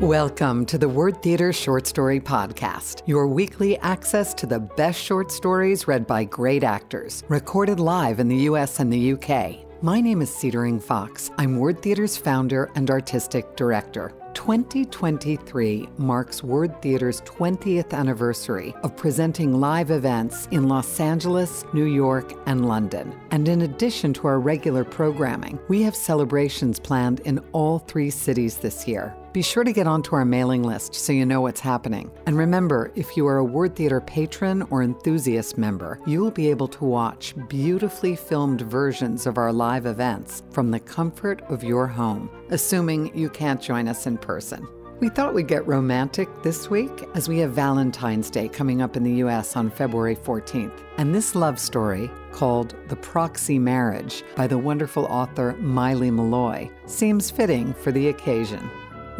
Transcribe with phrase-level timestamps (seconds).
[0.00, 5.30] Welcome to the Word Theater Short Story Podcast, your weekly access to the best short
[5.30, 9.58] stories read by great actors, recorded live in the US and the UK.
[9.82, 11.30] My name is Cedering Fox.
[11.36, 14.14] I'm Word Theater's founder and artistic director.
[14.32, 22.32] 2023 marks Word Theater's 20th anniversary of presenting live events in Los Angeles, New York,
[22.46, 23.14] and London.
[23.32, 28.56] And in addition to our regular programming, we have celebrations planned in all three cities
[28.56, 29.14] this year.
[29.32, 32.10] Be sure to get onto our mailing list so you know what's happening.
[32.26, 36.50] And remember, if you are a Word Theater patron or enthusiast member, you will be
[36.50, 41.86] able to watch beautifully filmed versions of our live events from the comfort of your
[41.86, 44.66] home, assuming you can't join us in person.
[44.98, 49.04] We thought we'd get romantic this week as we have Valentine's Day coming up in
[49.04, 50.78] the US on February 14th.
[50.98, 57.30] And this love story, called The Proxy Marriage by the wonderful author Maile Meloy, seems
[57.30, 58.68] fitting for the occasion.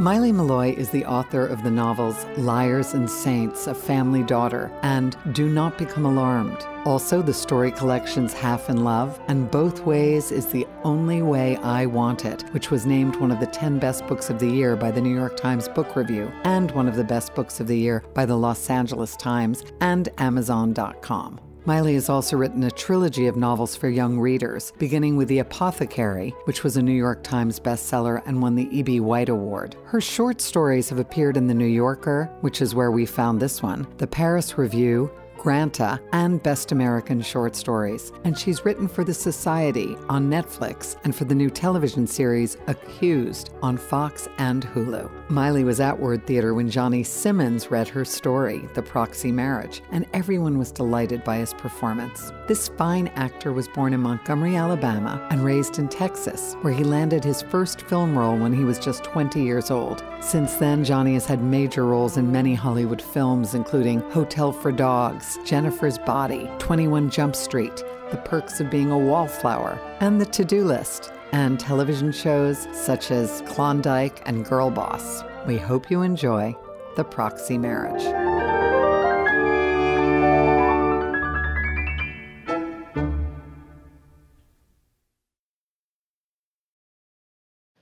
[0.01, 5.15] Maile Meloy is the author of the novels Liars and Saints, A Family Daughter, and
[5.33, 6.57] Do Not Become Alarmed.
[6.87, 11.85] Also, the story collections Half in Love and Both Ways is the Only Way I
[11.85, 14.91] Want It, which was named one of the 10 best books of the year by
[14.91, 18.03] the New York Times Book Review and one of the best books of the year
[18.15, 21.50] by the Los Angeles Times and Amazon.com.
[21.67, 26.35] Maile has also written a trilogy of novels for young readers, beginning with The Apothecary,
[26.45, 29.01] which was a New York Times bestseller and won the E.B.
[29.01, 29.77] White Award.
[29.85, 33.63] Her short stories have appeared in The New Yorker, which is where we found this
[33.63, 38.13] one, The Paris Review, Granta, and Best American Short Stories.
[38.25, 43.49] And she's written for The Society on Netflix and for the new television series Accused
[43.63, 45.31] on Fox and Hulu.
[45.31, 50.05] Maile was at Word Theater when Johnny Simmons read her story, The Proxy Marriage, and
[50.13, 52.33] everyone was delighted by his performance.
[52.47, 57.25] This fine actor was born in Montgomery, Alabama, and raised in Texas, where he landed
[57.25, 60.05] his first film role when he was just 20 years old.
[60.21, 65.30] Since then, Johnny has had major roles in many Hollywood films, including Hotel for Dogs,
[65.45, 67.77] Jennifer's Body, 21 Jump Street,
[68.11, 73.11] The Perks of Being a Wallflower, and The To Do List, and television shows such
[73.11, 75.23] as Klondike and Girl Boss.
[75.47, 76.57] We hope you enjoy
[76.97, 78.05] The Proxy Marriage.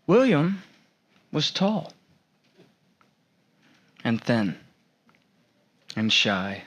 [0.06, 0.62] William
[1.32, 1.92] was tall
[4.02, 4.56] and thin
[5.94, 6.64] and shy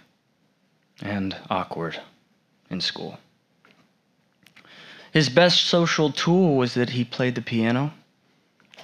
[1.01, 1.99] and awkward
[2.69, 3.19] in school.
[5.11, 7.93] His best social tool was that he played the piano,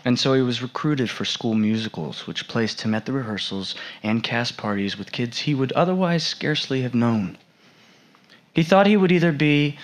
[0.03, 4.23] and so he was recruited for school musicals, which placed him at the rehearsals and
[4.23, 7.37] cast parties with kids he would otherwise scarcely have known.
[8.53, 9.77] He thought he would either be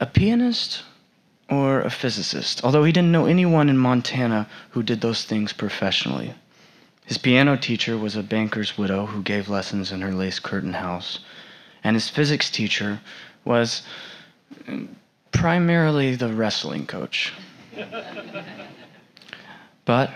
[0.00, 0.82] a pianist
[1.48, 6.34] or a physicist, although he didn't know anyone in Montana who did those things professionally.
[7.04, 11.18] His piano teacher was a banker's widow who gave lessons in her lace curtain house,
[11.84, 13.00] and his physics teacher
[13.44, 13.82] was
[15.30, 17.32] primarily the wrestling coach.
[19.84, 20.10] but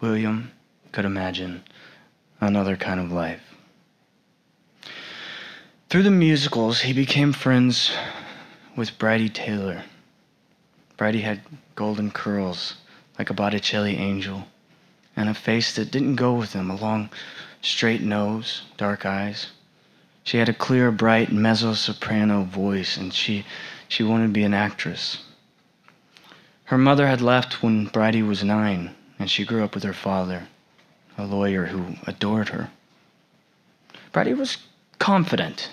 [0.00, 0.52] William
[0.92, 1.64] could imagine
[2.40, 3.42] another kind of life.
[5.90, 7.90] Through the musicals, he became friends
[8.76, 9.82] with Bridie Taylor.
[10.96, 11.40] Bridie had
[11.74, 12.76] golden curls
[13.18, 14.46] like a Botticelli angel
[15.16, 17.10] and a face that didn't go with them a long,
[17.62, 19.48] straight nose, dark eyes.
[20.28, 23.46] She had a clear, bright mezzo soprano voice, and she,
[23.88, 25.22] she wanted to be an actress.
[26.64, 30.48] Her mother had left when Bridie was nine, and she grew up with her father,
[31.16, 32.68] a lawyer who adored her.
[34.12, 34.58] Bridie was
[34.98, 35.70] confident,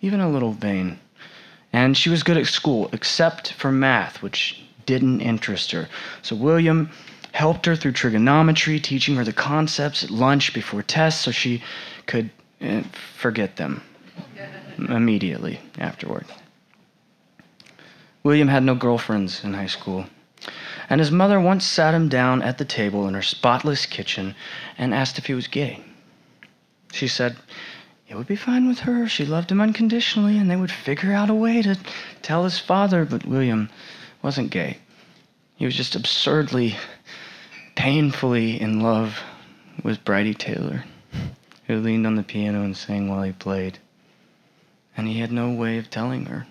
[0.00, 0.98] even a little vain,
[1.72, 5.88] and she was good at school, except for math, which didn't interest her.
[6.22, 6.90] So William
[7.30, 11.62] helped her through trigonometry, teaching her the concepts at lunch before tests so she
[12.06, 12.82] could Eh,
[13.16, 13.82] forget them
[14.76, 16.26] immediately afterward.
[18.22, 20.06] William had no girlfriends in high school,
[20.88, 24.34] and his mother once sat him down at the table in her spotless kitchen
[24.76, 25.82] and asked if he was gay.
[26.92, 27.36] She said
[28.08, 29.08] it would be fine with her.
[29.08, 31.78] She loved him unconditionally, and they would figure out a way to
[32.22, 33.70] tell his father, but William
[34.20, 34.78] wasn't gay.
[35.56, 36.76] He was just absurdly,
[37.74, 39.20] painfully in love
[39.82, 40.84] with Bridie Taylor,
[41.70, 43.78] who leaned on the piano and sang while he played.
[44.96, 46.46] And he had no way of telling her.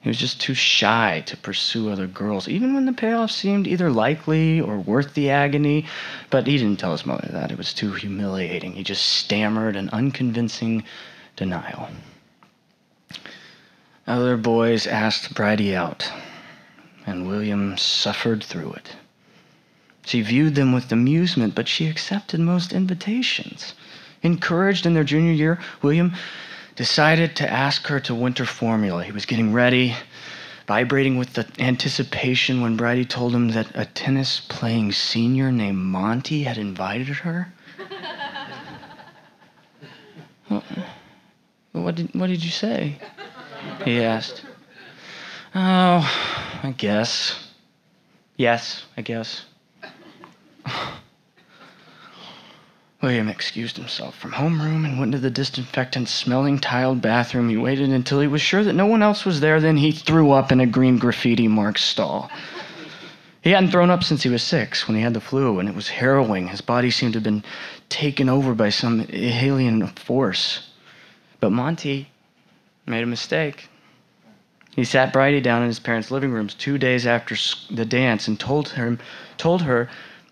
[0.00, 3.90] He was just too shy to pursue other girls, even when the payoff seemed either
[3.90, 5.86] likely or worth the agony.
[6.28, 7.52] But he didn't tell his mother that.
[7.52, 8.72] It was too humiliating.
[8.72, 10.82] He just stammered an unconvincing
[11.36, 11.90] denial.
[14.08, 16.10] Other boys asked Bridie out,
[17.06, 18.96] and William suffered through it.
[20.04, 23.74] She viewed them with amusement, but she accepted most invitations.
[24.22, 26.12] Encouraged in their junior year, William
[26.76, 29.04] decided to ask her to winter formula.
[29.04, 29.94] He was getting ready,
[30.66, 36.42] vibrating with the anticipation when Bridie told him that a tennis playing senior named Monty
[36.42, 37.52] had invited her.
[40.50, 40.62] well,
[41.72, 42.98] what, did, what did you say?
[43.84, 44.44] He asked.
[45.54, 47.48] Oh, I guess.
[48.36, 49.44] Yes, I guess.
[53.02, 57.48] William excused himself from homeroom and went to the disinfectant smelling tiled bathroom.
[57.48, 60.32] He waited until he was sure that no one else was there, then he threw
[60.32, 62.30] up in a green graffiti marked stall.
[63.40, 65.74] He hadn't thrown up since he was six when he had the flu, and it
[65.74, 66.48] was harrowing.
[66.48, 67.42] His body seemed to have been
[67.88, 70.68] taken over by some alien force.
[71.40, 72.10] But Monty
[72.84, 73.70] made a mistake.
[74.76, 77.34] He sat Bridie down in his parents' living rooms two days after
[77.74, 78.98] the dance and told her,
[79.38, 79.88] told her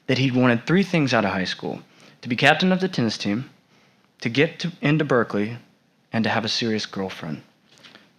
[0.07, 1.83] that he'd wanted three things out of high school
[2.23, 3.51] to be captain of the tennis team,
[4.21, 5.59] to get to, into Berkeley,
[6.13, 7.43] and to have a serious girlfriend.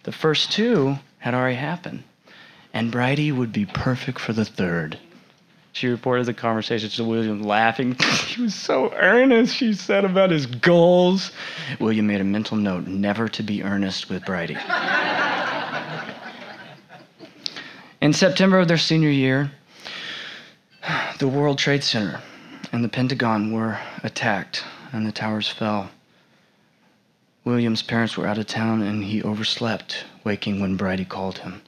[0.04, 2.04] The first two had already happened,
[2.72, 4.98] and Bridie would be perfect for the third.
[5.72, 7.94] She reported the conversation to William, laughing.
[8.26, 11.30] he was so earnest, she said, about his goals.
[11.78, 14.56] William made a mental note never to be earnest with Bridie.
[18.00, 19.52] In September of their senior year,
[21.18, 22.20] the World Trade Center
[22.72, 25.90] and the Pentagon were attacked, and the towers fell.
[27.44, 31.62] William's parents were out of town, and he overslept, waking when Bridie called him.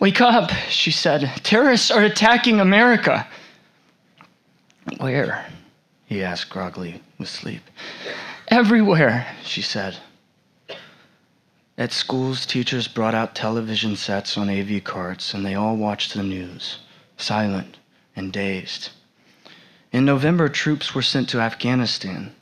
[0.00, 1.30] Wake up, she said.
[1.42, 3.26] Terrorists are attacking America.
[4.98, 5.46] Where?
[6.06, 7.62] he asked groggily with sleep.
[8.48, 9.96] Everywhere, she said.
[11.76, 16.22] At schools, teachers brought out television sets on AV carts, and they all watched the
[16.22, 16.78] news,
[17.16, 17.78] silent
[18.14, 18.90] and dazed.
[19.94, 22.32] In November, troops were sent to Afghanistan.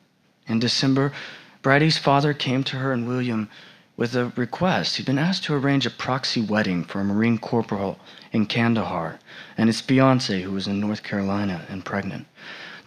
[0.47, 1.13] In December,
[1.61, 3.51] Bridie's father came to her and William
[3.95, 4.97] with a request.
[4.97, 8.01] He'd been asked to arrange a proxy wedding for a Marine corporal
[8.33, 9.19] in Kandahar
[9.59, 12.25] and his fiancee, who was in North Carolina and pregnant.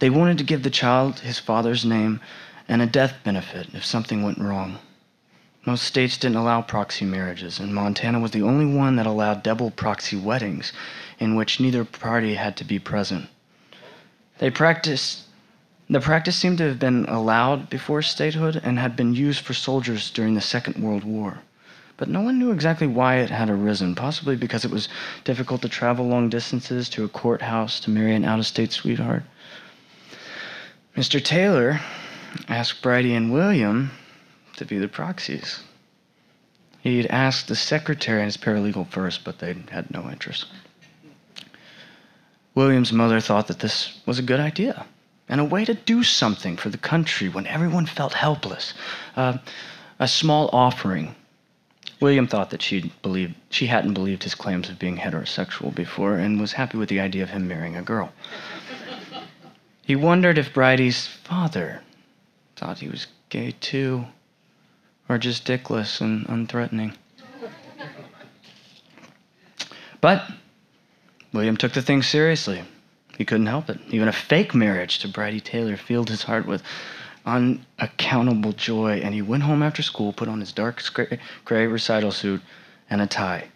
[0.00, 2.18] They wanted to give the child his father's name
[2.66, 4.80] and a death benefit if something went wrong.
[5.64, 9.70] Most states didn't allow proxy marriages, and Montana was the only one that allowed double
[9.70, 10.72] proxy weddings
[11.20, 13.28] in which neither party had to be present.
[14.38, 15.22] They practiced
[15.88, 20.10] the practice seemed to have been allowed before statehood and had been used for soldiers
[20.10, 21.38] during the Second World War.
[21.96, 24.88] But no one knew exactly why it had arisen, possibly because it was
[25.22, 29.22] difficult to travel long distances to a courthouse to marry an out of state sweetheart.
[30.96, 31.22] Mr.
[31.22, 31.80] Taylor
[32.48, 33.92] asked Bridie and William
[34.56, 35.62] to be the proxies.
[36.80, 40.46] He'd asked the secretary and his paralegal first, but they had no interest.
[42.56, 44.86] William's mother thought that this was a good idea
[45.28, 48.72] and a way to do something for the country when everyone felt helpless.
[49.14, 49.36] Uh,
[49.98, 51.14] a small offering.
[52.00, 56.40] William thought that she believed she hadn't believed his claims of being heterosexual before and
[56.40, 58.10] was happy with the idea of him marrying a girl.
[59.82, 61.82] he wondered if Bridie's father
[62.56, 64.06] thought he was gay too,
[65.10, 66.94] or just dickless and unthreatening.
[70.00, 70.30] But
[71.32, 72.62] William took the thing seriously.
[73.16, 73.78] He couldn't help it.
[73.90, 76.62] Even a fake marriage to Bridie Taylor filled his heart with
[77.24, 80.82] unaccountable joy, and he went home after school, put on his dark
[81.44, 82.40] gray recital suit
[82.88, 83.48] and a tie.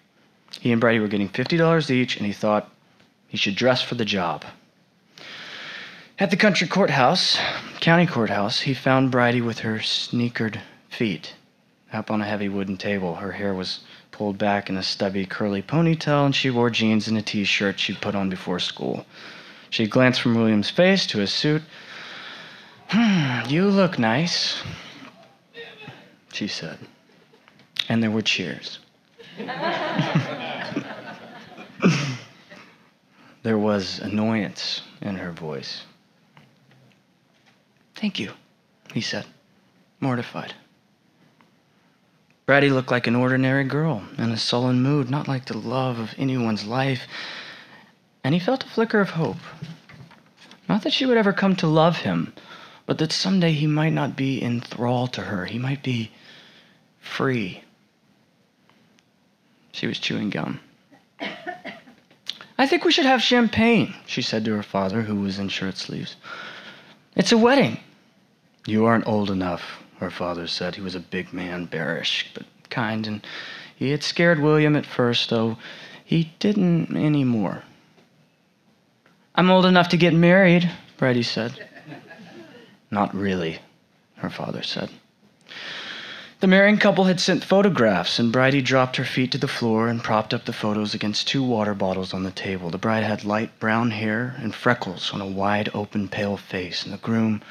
[0.60, 2.70] He and Bridie were getting $50 each, and he thought
[3.28, 4.44] he should dress for the job.
[6.18, 7.38] At the country courthouse,
[7.80, 11.34] county courthouse, he found Bridie with her sneakered feet
[11.92, 13.16] up on a heavy wooden table.
[13.16, 13.80] Her hair was
[14.20, 17.80] pulled back in a stubby, curly ponytail, and she wore jeans and a t shirt
[17.80, 19.06] she'd put on before school.
[19.70, 21.62] She glanced from William's face to his suit.
[22.88, 24.62] Hmm, you look nice,
[26.34, 26.76] she said.
[27.88, 28.80] And there were cheers.
[33.42, 35.84] there was annoyance in her voice.
[37.94, 38.32] Thank you,
[38.92, 39.24] he said,
[39.98, 40.52] mortified.
[42.50, 46.16] Bridie looked like an ordinary girl in a sullen mood, not like the love of
[46.18, 47.06] anyone's life.
[48.24, 49.36] And he felt a flicker of hope.
[50.68, 52.32] Not that she would ever come to love him,
[52.86, 55.46] but that someday he might not be in thrall to her.
[55.46, 56.10] He might be
[56.98, 57.62] free.
[59.70, 60.58] She was chewing gum.
[62.58, 65.76] I think we should have champagne, she said to her father, who was in shirt
[65.76, 66.16] sleeves.
[67.14, 67.78] It's a wedding.
[68.66, 70.74] You aren't old enough, her father said.
[70.74, 73.24] He was a big man, bearish, but kind, and
[73.76, 75.58] he had scared William at first, though
[76.04, 77.62] he didn't any more.
[79.34, 81.68] I'm old enough to get married, Bridie said.
[82.90, 83.58] Not really,
[84.16, 84.90] her father said.
[86.40, 90.02] The marrying couple had sent photographs, and Bridie dropped her feet to the floor and
[90.02, 92.70] propped up the photos against two water bottles on the table.
[92.70, 96.94] The bride had light brown hair and freckles on a wide open, pale face, and
[96.94, 97.42] the groom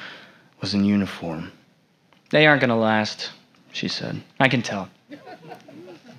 [0.60, 1.52] was in uniform.
[2.30, 3.32] They aren't going to last,
[3.72, 4.22] she said.
[4.40, 4.90] I can tell.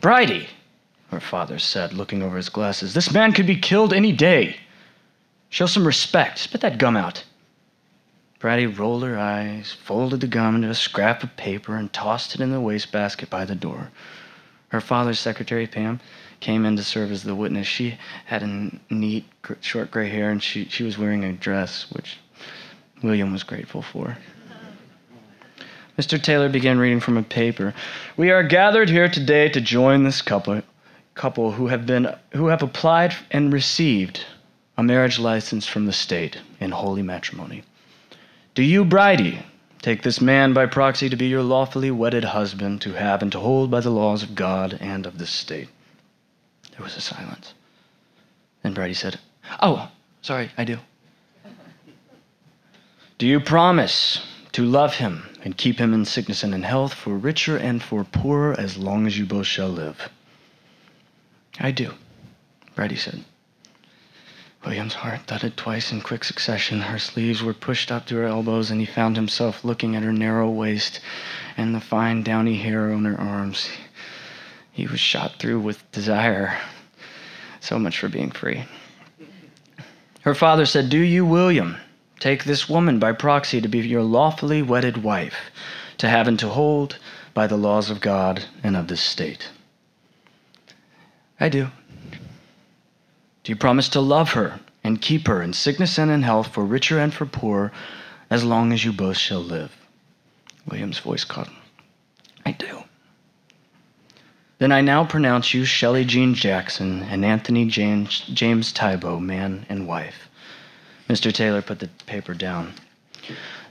[0.00, 0.49] Bridie,
[1.11, 4.57] her father said, looking over his glasses, this man could be killed any day.
[5.50, 6.38] Show some respect.
[6.38, 7.25] Spit that gum out.
[8.38, 12.40] Bridie rolled her eyes, folded the gum into a scrap of paper, and tossed it
[12.40, 13.90] in the wastebasket by the door.
[14.69, 16.00] Her father's secretary, Pam,
[16.40, 17.67] came in to serve as the witness.
[17.67, 19.26] She had a neat,
[19.61, 22.17] short gray hair, and she, she was wearing a dress, which
[23.02, 24.17] William was grateful for.
[26.00, 26.19] Mr.
[26.19, 27.75] Taylor began reading from a paper.
[28.16, 30.62] We are gathered here today to join this couple,
[31.14, 34.25] couple who have been who have applied and received
[34.78, 37.64] a marriage license from the state in holy matrimony.
[38.54, 39.40] Do you, Bridie,
[39.83, 43.38] take this man by proxy to be your lawfully wedded husband, to have and to
[43.38, 45.69] hold by the laws of God and of this state?
[46.71, 47.52] There was a silence.
[48.62, 49.21] Then Bridie said,
[49.61, 49.90] Oh,
[50.23, 50.78] sorry, I do.
[53.19, 57.16] Do you promise to love him and keep him in sickness and in health, for
[57.16, 60.11] richer and for poorer, as long as you both shall live?
[61.59, 61.95] I do,
[62.75, 63.25] Bridie said.
[64.64, 66.80] William's heart thudded twice in quick succession.
[66.80, 70.12] Her sleeves were pushed up to her elbows, and he found himself looking at her
[70.12, 71.00] narrow waist
[71.57, 73.71] and the fine, downy hair on her arms.
[74.71, 76.59] He was shot through with desire.
[77.61, 78.64] So much for being free.
[80.23, 81.76] Her father said, Do you, William,
[82.21, 85.50] take this woman by proxy to be your lawfully wedded wife,
[85.99, 86.99] to have and to hold
[87.35, 89.49] by the laws of God and of this state?
[91.41, 91.69] I do.
[93.43, 96.65] Do you promise to love her and keep her in sickness and in health, for
[96.65, 97.73] richer and for poorer,
[98.29, 99.75] as long as you both shall live?
[100.67, 101.50] William's voice caught.
[102.45, 102.85] I do.
[104.59, 109.89] Then I now pronounce you Shelley Jean Jackson and Anthony James, James Tybo, man and
[109.89, 110.30] wife.
[111.11, 111.33] Mr.
[111.33, 112.73] Taylor put the paper down.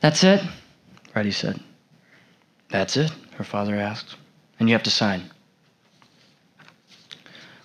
[0.02, 0.42] That's it?
[1.14, 1.58] Bridie said.
[2.70, 3.14] That's it?
[3.38, 4.18] Her father asked.
[4.60, 5.32] And you have to sign.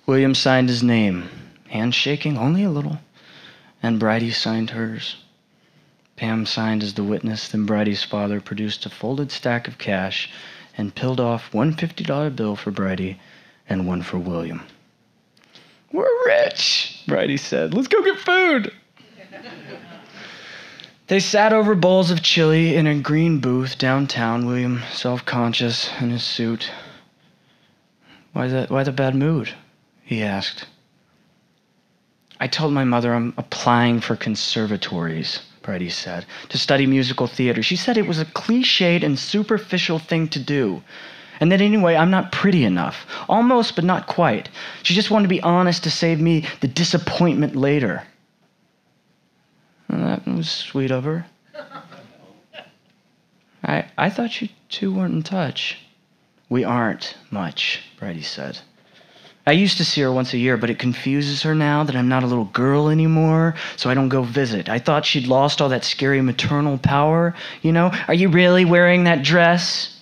[0.06, 1.28] William signed his name
[1.70, 3.00] handshaking only a little,
[3.82, 5.16] and Bridie signed hers.
[6.14, 10.30] Pam signed as the witness, then Bridie's father produced a folded stack of cash
[10.78, 13.18] and peeled off one $50 bill for Bridie
[13.68, 14.62] and one for William.
[15.92, 17.74] We're rich, Bridie said.
[17.74, 18.72] Let's go get food.
[21.14, 26.10] They sat over bowls of chili in a green booth downtown, William self conscious in
[26.10, 26.72] his suit.
[28.32, 29.54] Why the, why the bad mood?
[30.02, 30.66] he asked.
[32.40, 37.62] I told my mother I'm applying for conservatories, Bridie said, to study musical theater.
[37.62, 40.82] She said it was a cliched and superficial thing to do.
[41.38, 43.06] And that anyway, I'm not pretty enough.
[43.28, 44.48] Almost, but not quite.
[44.82, 48.02] She just wanted to be honest to save me the disappointment later.
[50.02, 51.26] That was sweet of her.
[53.62, 55.78] I, I thought you two weren't in touch.
[56.48, 58.58] We aren't much, Bridie said.
[59.46, 62.08] I used to see her once a year, but it confuses her now that I'm
[62.08, 64.68] not a little girl anymore, so I don't go visit.
[64.68, 67.90] I thought she'd lost all that scary maternal power, you know?
[68.08, 70.00] Are you really wearing that dress?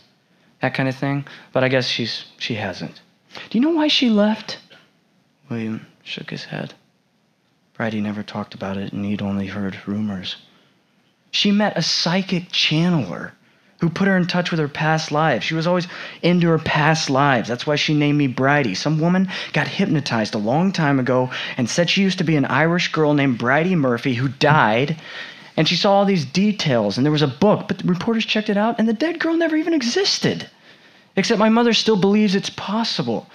[0.61, 1.25] That kind of thing.
[1.53, 3.01] But I guess she's she hasn't.
[3.51, 4.59] Do you know why she left?
[5.51, 6.75] William shook his head.
[7.83, 10.37] Bridie never talked about it, and he'd only heard rumors.
[11.33, 13.33] She met a psychic channeler
[13.81, 15.45] who put her in touch with her past lives.
[15.45, 15.89] She was always
[16.23, 17.49] into her past lives.
[17.49, 18.77] That's why she named me Bridie.
[18.77, 22.45] Some woman got hypnotized a long time ago and said she used to be an
[22.45, 24.95] Irish girl named Bridey Murphy who died.
[25.57, 28.49] And she saw all these details, and there was a book, but the reporters checked
[28.49, 30.49] it out, and the dead girl never even existed.
[31.17, 33.29] Except my mother still believes it's possible.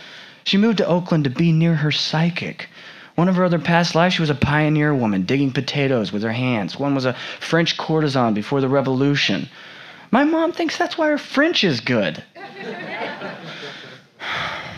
[0.46, 2.70] She moved to Oakland to be near her psychic.
[3.18, 6.32] One of her other past lives, she was a pioneer woman, digging potatoes with her
[6.32, 6.78] hands.
[6.78, 9.50] One was a French courtesan before the revolution.
[10.12, 12.24] My mom thinks that's why her French is good.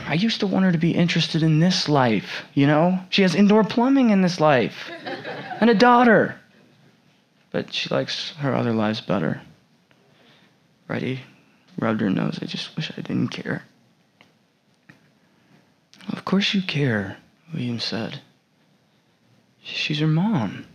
[0.08, 3.00] I used to want her to be interested in this life, you know?
[3.10, 4.89] She has indoor plumbing in this life
[5.60, 6.39] and a daughter.
[7.51, 9.41] But she likes her other lives better.
[10.88, 11.19] Bridie
[11.77, 12.39] rubbed her nose.
[12.41, 13.63] I just wish I didn't care.
[16.08, 17.17] Of course you care,
[17.53, 18.22] William said.
[19.74, 20.66] She's her mom.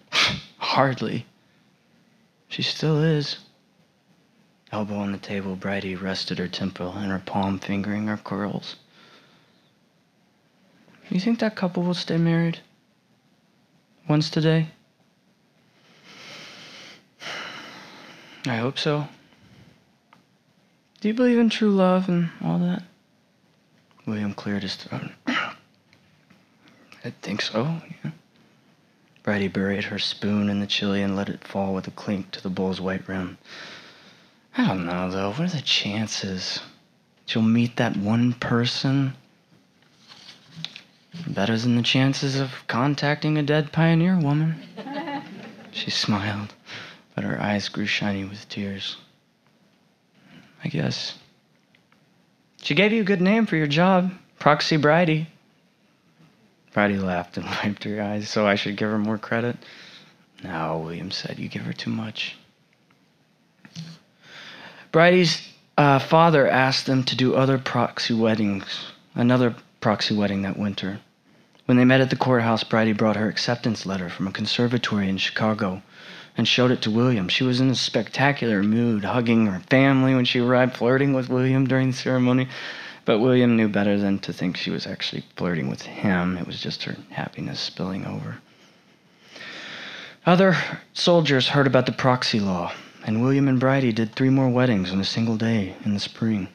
[0.58, 1.26] Hardly.
[2.48, 3.38] She still is.
[4.72, 8.76] Elbow on the table, Bridie rested her temple and her palm fingering her curls.
[11.08, 12.58] You think that couple will stay married?
[14.08, 14.68] Once today?
[18.46, 19.08] I hope so.
[21.00, 22.82] Do you believe in true love and all that?
[24.06, 25.10] William cleared his throat.
[25.26, 25.54] I
[27.22, 28.10] think so, yeah.
[29.26, 32.40] Bridie buried her spoon in the chili and let it fall with a clink to
[32.40, 33.38] the bowl's white rim.
[34.56, 35.30] I don't know, though.
[35.30, 36.60] What are the chances?
[37.26, 39.14] She'll meet that one person?
[41.26, 44.62] Better than the chances of contacting a dead pioneer woman.
[45.72, 46.54] she smiled,
[47.16, 48.96] but her eyes grew shiny with tears.
[50.62, 51.18] I guess.
[52.62, 55.26] She gave you a good name for your job, Proxy Bridie.
[56.76, 59.56] Bridie laughed and wiped her eyes, so I should give her more credit.
[60.44, 62.36] No, William said, you give her too much.
[64.92, 71.00] Bridie's uh, father asked them to do other proxy weddings, another proxy wedding that winter.
[71.64, 75.16] When they met at the courthouse, Bridie brought her acceptance letter from a conservatory in
[75.16, 75.80] Chicago
[76.36, 77.28] and showed it to William.
[77.30, 81.66] She was in a spectacular mood, hugging her family when she arrived, flirting with William
[81.66, 82.48] during the ceremony.
[83.06, 86.36] But William knew better than to think she was actually flirting with him.
[86.36, 88.38] It was just her happiness spilling over.
[90.26, 90.56] Other
[90.92, 92.72] soldiers heard about the proxy law,
[93.04, 96.48] and William and Bridie did three more weddings on a single day in the spring,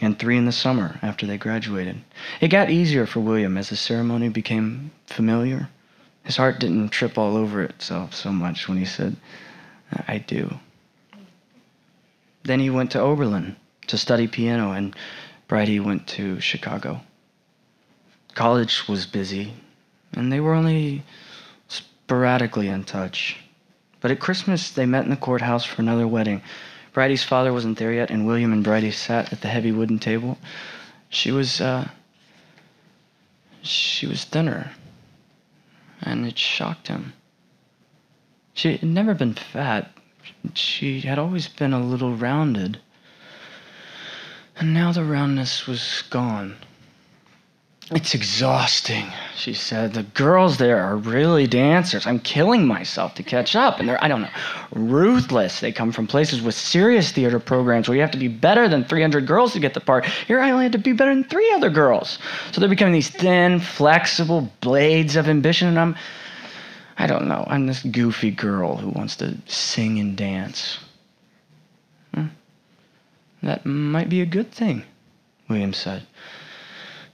[0.00, 2.00] and three in the summer after they graduated.
[2.40, 5.68] It got easier for William as the ceremony became familiar.
[6.22, 9.16] His heart didn't trip all over itself so much when he said,
[10.06, 10.60] I do.
[12.44, 13.56] Then he went to Oberlin
[13.88, 14.94] to study piano, and
[15.48, 17.00] Bridie went to Chicago.
[18.34, 19.54] College was busy,
[20.12, 21.02] and they were only
[21.68, 23.38] sporadically in touch.
[24.00, 26.42] But at Christmas, they met in the courthouse for another wedding.
[26.92, 30.38] Bridie's father wasn't there yet, and William and Brady sat at the heavy wooden table.
[31.08, 31.88] She was, uh,
[33.62, 34.72] she was thinner,
[36.02, 37.14] and it shocked him.
[38.52, 39.90] She had never been fat.
[40.54, 42.80] She had always been a little rounded.
[44.58, 46.56] And now the roundness was gone.
[47.90, 49.94] It's exhausting, she said.
[49.94, 52.06] The girls there are really dancers.
[52.06, 53.80] I'm killing myself to catch up.
[53.80, 54.28] And they're, I don't know,
[54.72, 55.60] ruthless.
[55.60, 58.84] They come from places with serious theater programs where you have to be better than
[58.84, 60.04] 300 girls to get the part.
[60.04, 62.18] Here I only had to be better than three other girls.
[62.52, 65.68] So they're becoming these thin, flexible blades of ambition.
[65.68, 65.96] And I'm,
[66.98, 70.78] I don't know, I'm this goofy girl who wants to sing and dance.
[72.12, 72.26] Hmm.
[73.42, 74.84] That might be a good thing,
[75.48, 76.06] William said.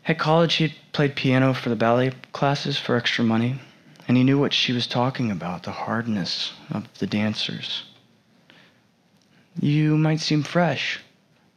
[0.06, 3.58] At college, he had played piano for the ballet classes for extra money,
[4.06, 7.84] and he knew what she was talking about the hardness of the dancers.
[9.60, 11.00] You might seem fresh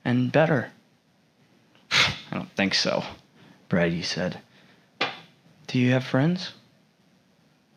[0.05, 0.71] and better.
[1.91, 3.03] I don't think so,
[3.69, 4.39] Bridie said.
[5.67, 6.53] Do you have friends?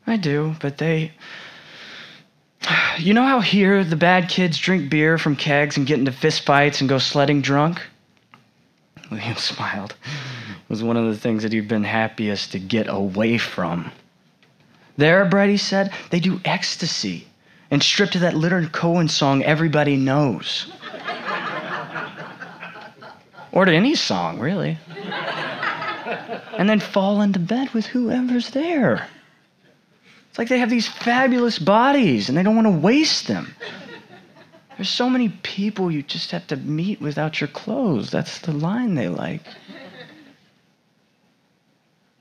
[0.06, 1.12] I do, but they.
[3.00, 6.80] You know how here the bad kids drink beer from kegs and get into fistfights
[6.80, 7.80] and go sledding drunk?
[9.10, 13.38] William smiled It was one of the things that he'd been happiest to get away
[13.38, 13.90] from.
[14.98, 17.26] There, Bridie said, they do ecstasy
[17.70, 20.70] and strip to that Leonard Cohen song everybody knows.
[23.50, 24.76] or to any song, really.
[26.58, 29.08] and then fall into bed with whoever's there.
[30.30, 33.54] It's like they have these fabulous bodies and they don't want to waste them.
[34.76, 38.10] There's so many people you just have to meet without your clothes.
[38.10, 39.42] That's the line they like.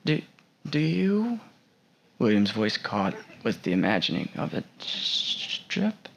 [0.05, 0.21] Do,
[0.69, 1.39] do you?
[2.17, 4.65] William's voice caught with the imagining of it.
[4.79, 6.09] Strip?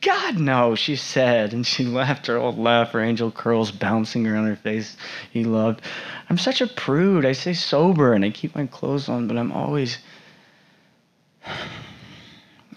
[0.00, 4.46] God, no, she said, and she laughed her old laugh, her angel curls bouncing around
[4.46, 4.96] her face
[5.30, 5.80] he loved.
[6.28, 7.24] I'm such a prude.
[7.24, 9.98] I stay sober and I keep my clothes on, but I'm always.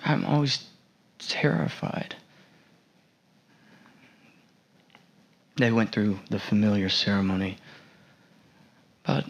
[0.06, 0.66] I'm always
[1.20, 2.16] terrified.
[5.58, 7.58] They went through the familiar ceremony,
[9.04, 9.26] but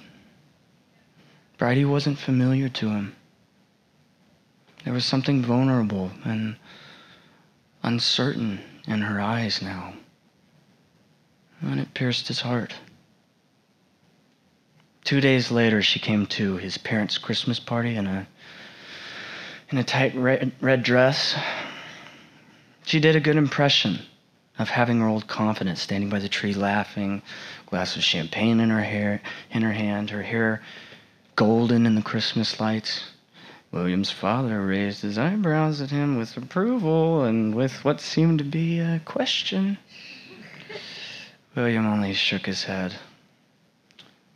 [1.57, 3.15] Bridie wasn't familiar to him.
[4.83, 6.57] There was something vulnerable and
[7.81, 9.93] uncertain in her eyes now,
[11.61, 12.75] and it pierced his heart.
[15.03, 18.27] Two days later, she came to his parents' Christmas party in a
[19.69, 21.37] in a tight red, red dress.
[22.85, 23.99] She did a good impression
[24.57, 27.21] of having her old confidence, standing by the tree, laughing,
[27.67, 30.61] glass of champagne in her hair, in her hand, her hair
[31.35, 33.11] golden in the Christmas lights.
[33.71, 38.79] William's father raised his eyebrows at him with approval and with what seemed to be
[38.79, 39.77] a question.
[41.55, 42.95] William only shook his head.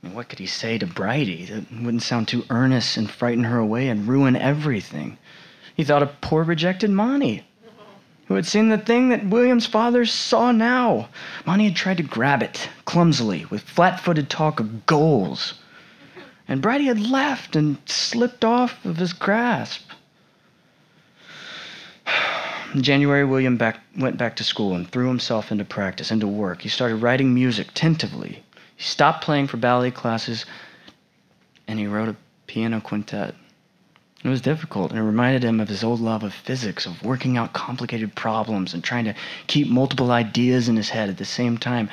[0.02, 3.88] What could he say to Bridie that wouldn't sound too earnest and frighten her away
[3.88, 5.20] and ruin everything?
[5.76, 7.46] He thought of poor rejected Monty,
[8.26, 11.10] who had seen the thing that William's father saw now.
[11.46, 15.54] Monty had tried to grab it, clumsily, with flat footed talk of goals.
[16.48, 19.88] And Bridie had left and slipped off of his grasp.
[22.74, 26.64] In January, William back, went back to school and threw himself into practice, into work.
[26.64, 28.44] He started writing music tentatively.
[28.82, 30.44] He stopped playing for ballet classes
[31.68, 32.16] and he wrote a
[32.48, 33.36] piano quintet.
[34.24, 37.38] It was difficult, and it reminded him of his old love of physics, of working
[37.38, 39.14] out complicated problems and trying to
[39.46, 41.92] keep multiple ideas in his head at the same time.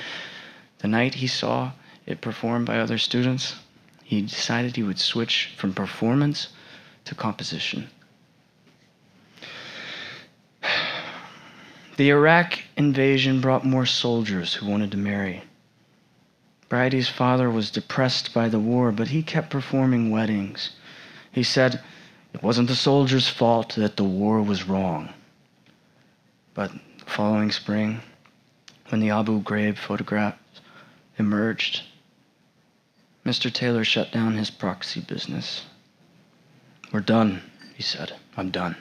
[0.79, 1.73] The night he saw
[2.07, 3.57] it performed by other students,
[4.03, 6.49] he decided he would switch from performance
[7.05, 7.91] to composition.
[11.99, 15.43] The Iraq invasion brought more soldiers who wanted to marry.
[16.69, 20.71] Bridie's father was depressed by the war, but he kept performing weddings.
[21.33, 21.83] He said
[22.35, 25.11] it wasn't the soldiers' fault that the war was wrong.
[26.55, 28.01] But the following spring,
[28.89, 30.61] when the Abu Ghraib photographs
[31.19, 31.83] emerged,
[33.25, 33.53] Mr.
[33.53, 35.65] Taylor shut down his proxy business.
[36.93, 37.43] We're done,
[37.75, 38.15] he said.
[38.37, 38.77] I'm done.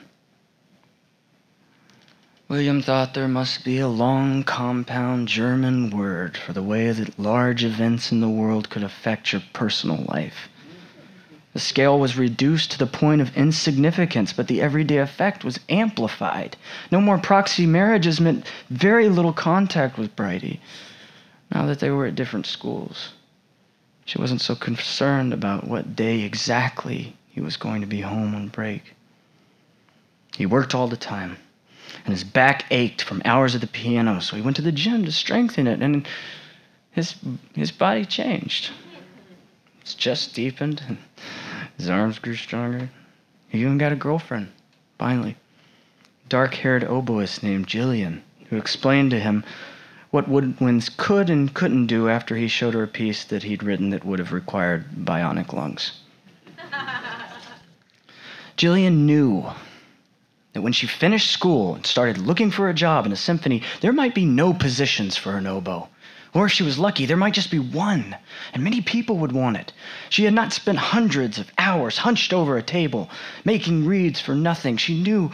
[2.48, 7.62] William thought there must be a long, compound German word for the way that large
[7.62, 10.48] events in the world could affect your personal life.
[11.52, 16.56] The scale was reduced to the point of insignificance, but the everyday effect was amplified.
[16.90, 20.58] No more proxy marriages meant very little contact with Bridie,
[21.52, 23.12] now that they were at different schools.
[24.06, 28.48] She wasn't so concerned about what day exactly he was going to be home on
[28.48, 28.94] break.
[30.34, 31.36] He worked all the time
[32.08, 35.04] and his back ached from hours at the piano, so he went to the gym
[35.04, 36.08] to strengthen it, and
[36.90, 37.16] his,
[37.54, 38.70] his body changed.
[39.84, 40.96] His chest deepened, and
[41.76, 42.88] his arms grew stronger.
[43.50, 44.48] He even got a girlfriend,
[44.98, 45.36] finally.
[46.30, 49.44] Dark haired oboist named Jillian, who explained to him
[50.10, 53.90] what woodwinds could and couldn't do after he showed her a piece that he'd written
[53.90, 55.92] that would have required bionic lungs.
[58.56, 59.44] Jillian knew
[60.58, 63.92] that when she finished school and started looking for a job in a symphony, there
[63.92, 65.86] might be no positions for an oboe.
[66.34, 68.16] Or if she was lucky, there might just be one,
[68.52, 69.72] and many people would want it.
[70.10, 73.08] She had not spent hundreds of hours hunched over a table,
[73.44, 74.76] making reeds for nothing.
[74.76, 75.30] She knew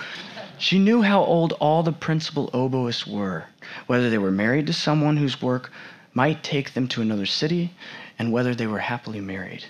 [0.59, 3.45] she knew how old all the principal oboists were,
[3.87, 5.73] whether they were married to someone whose work
[6.13, 7.73] might take them to another city,
[8.19, 9.65] and whether they were happily married.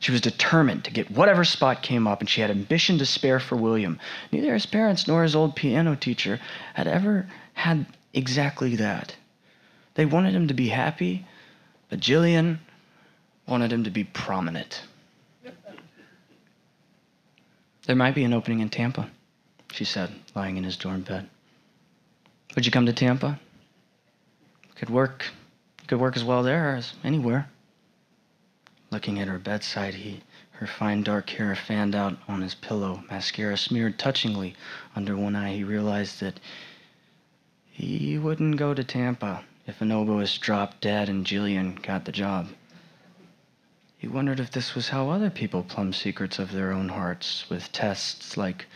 [0.00, 3.40] She was determined to get whatever spot came up, and she had ambition to spare
[3.40, 3.98] for William.
[4.30, 6.40] Neither his parents nor his old piano teacher
[6.74, 9.16] had ever had exactly that.
[9.94, 11.26] They wanted him to be happy,
[11.88, 12.58] but Jillian
[13.46, 14.82] wanted him to be prominent.
[17.86, 19.10] There might be an opening in Tampa,
[19.72, 21.28] she said, lying in his dorm bed.
[22.54, 23.40] Would you come to Tampa?
[24.76, 25.24] Could work
[25.88, 27.48] could work as well there as anywhere.
[28.90, 30.22] Looking at her bedside, he,
[30.52, 34.54] her fine dark hair fanned out on his pillow, mascara smeared touchingly
[34.96, 35.54] under one eye.
[35.54, 36.40] He realized that
[37.70, 42.48] he wouldn't go to Tampa if an oboist dropped dead and Jillian got the job.
[43.98, 47.70] He wondered if this was how other people plumb secrets of their own hearts with
[47.72, 48.66] tests like,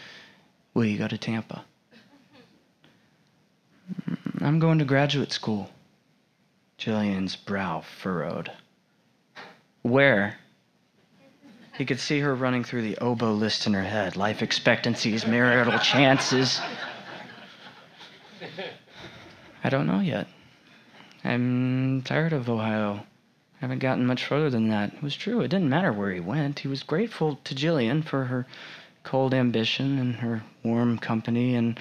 [0.74, 1.64] Will you go to Tampa?
[4.04, 5.70] Mm, I'm going to graduate school.
[6.78, 8.50] Jillian's brow furrowed.
[9.82, 10.38] Where?
[11.76, 15.78] He could see her running through the oboe list in her head life expectancies, marital
[15.78, 16.60] chances.
[19.64, 20.28] I don't know yet.
[21.24, 23.04] I'm tired of Ohio.
[23.56, 24.94] I haven't gotten much further than that.
[24.94, 25.40] It was true.
[25.40, 26.60] It didn't matter where he went.
[26.60, 28.46] He was grateful to Jillian for her
[29.04, 31.78] cold ambition and her warm company and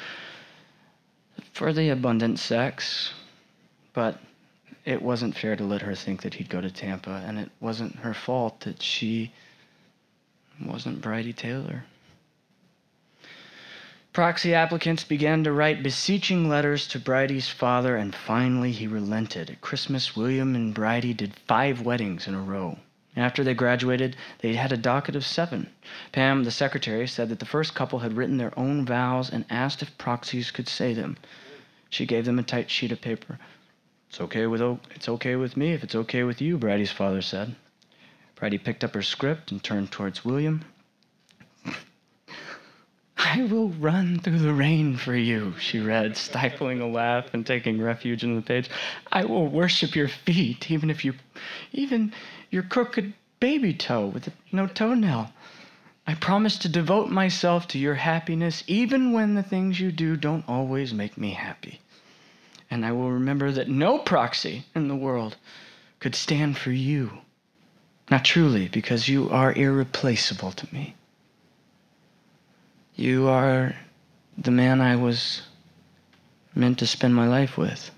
[1.54, 3.14] for the abundant sex.
[3.94, 4.20] But
[4.86, 7.98] it wasn't fair to let her think that he'd go to Tampa, and it wasn't
[7.98, 9.32] her fault that she
[10.60, 11.86] wasn't Bridie Taylor.
[14.14, 19.50] Proxy applicants began to write beseeching letters to Bridie's father, and finally he relented.
[19.50, 22.80] At Christmas, William and Bridie did five weddings in a row.
[23.16, 25.70] After they graduated, they had a docket of seven.
[26.12, 29.82] Pam, the secretary, said that the first couple had written their own vows and asked
[29.82, 31.18] if proxies could say them.
[31.90, 33.40] She gave them a tight sheet of paper.
[34.12, 34.62] It's okay with
[34.94, 37.56] it's okay with me if it's okay with you, Bridie's father said.
[38.36, 40.66] Bridie picked up her script and turned towards William.
[43.16, 47.82] I will run through the rain for you, she read, stifling a laugh and taking
[47.82, 48.70] refuge in the page.
[49.10, 51.14] I will worship your feet, even if you
[51.72, 52.12] even
[52.50, 55.32] your crooked baby toe with no toenail.
[56.06, 60.50] I promise to devote myself to your happiness, even when the things you do don't
[60.50, 61.80] always make me happy.
[62.72, 65.36] And I will remember that no proxy in the world
[66.00, 67.12] could stand for you.
[68.10, 70.96] Not truly, because you are irreplaceable to me.
[72.96, 73.76] You are
[74.38, 75.42] the man I was
[76.56, 77.92] meant to spend my life with.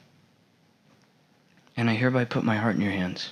[1.77, 3.31] And I hereby put my heart in your hands.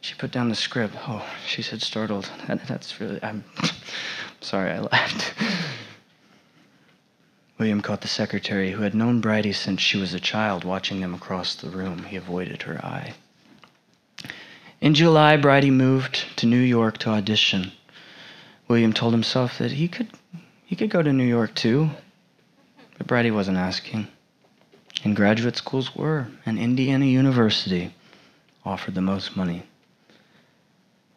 [0.00, 0.94] She put down the script.
[1.08, 2.30] Oh, she said, startled.
[2.46, 3.44] That, that's really, I'm
[4.40, 5.34] sorry I laughed.
[7.64, 11.14] William caught the secretary, who had known Bridie since she was a child, watching them
[11.14, 12.04] across the room.
[12.04, 13.14] He avoided her eye.
[14.82, 17.72] In July, Bridie moved to New York to audition.
[18.68, 20.08] William told himself that he could,
[20.66, 21.88] he could go to New York too,
[22.98, 24.08] but Bridie wasn't asking.
[25.02, 27.94] And graduate schools were, and Indiana University
[28.62, 29.62] offered the most money.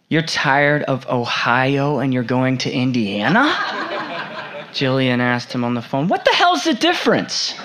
[0.07, 3.53] You're tired of Ohio and you're going to Indiana?
[4.73, 6.07] Jillian asked him on the phone.
[6.07, 7.55] What the hell's the difference?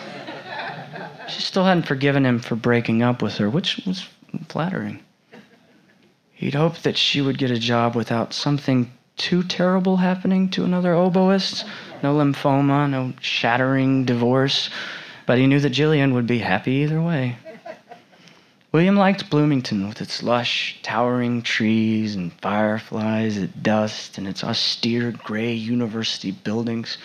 [1.28, 4.06] She still hadn't forgiven him for breaking up with her, which was
[4.48, 5.00] flattering.
[6.32, 10.92] He'd hoped that she would get a job without something too terrible happening to another
[10.92, 11.64] oboist.
[12.02, 14.70] No lymphoma, no shattering divorce.
[15.26, 17.36] But he knew that Jillian would be happy either way.
[18.72, 25.12] William liked Bloomington with its lush, towering trees and fireflies at dusk and its austere
[25.12, 26.96] gray university buildings.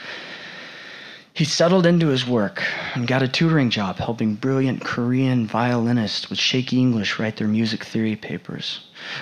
[1.34, 2.64] He settled into his work
[2.96, 7.84] and got a tutoring job helping brilliant Korean violinists with shaky English write their music
[7.84, 8.80] theory papers.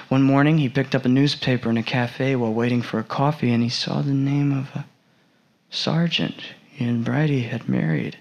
[0.09, 3.51] One morning, he picked up a newspaper in a cafe while waiting for a coffee
[3.51, 4.85] and he saw the name of a
[5.71, 8.17] sergeant he and had married.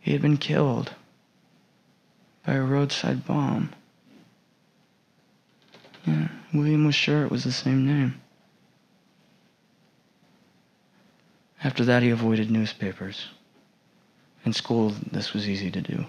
[0.00, 0.92] He had been killed
[2.46, 3.70] by a roadside bomb.
[6.06, 8.20] Yeah, William was sure it was the same name.
[11.62, 13.26] After that, he avoided newspapers.
[14.44, 16.06] In school, this was easy to do.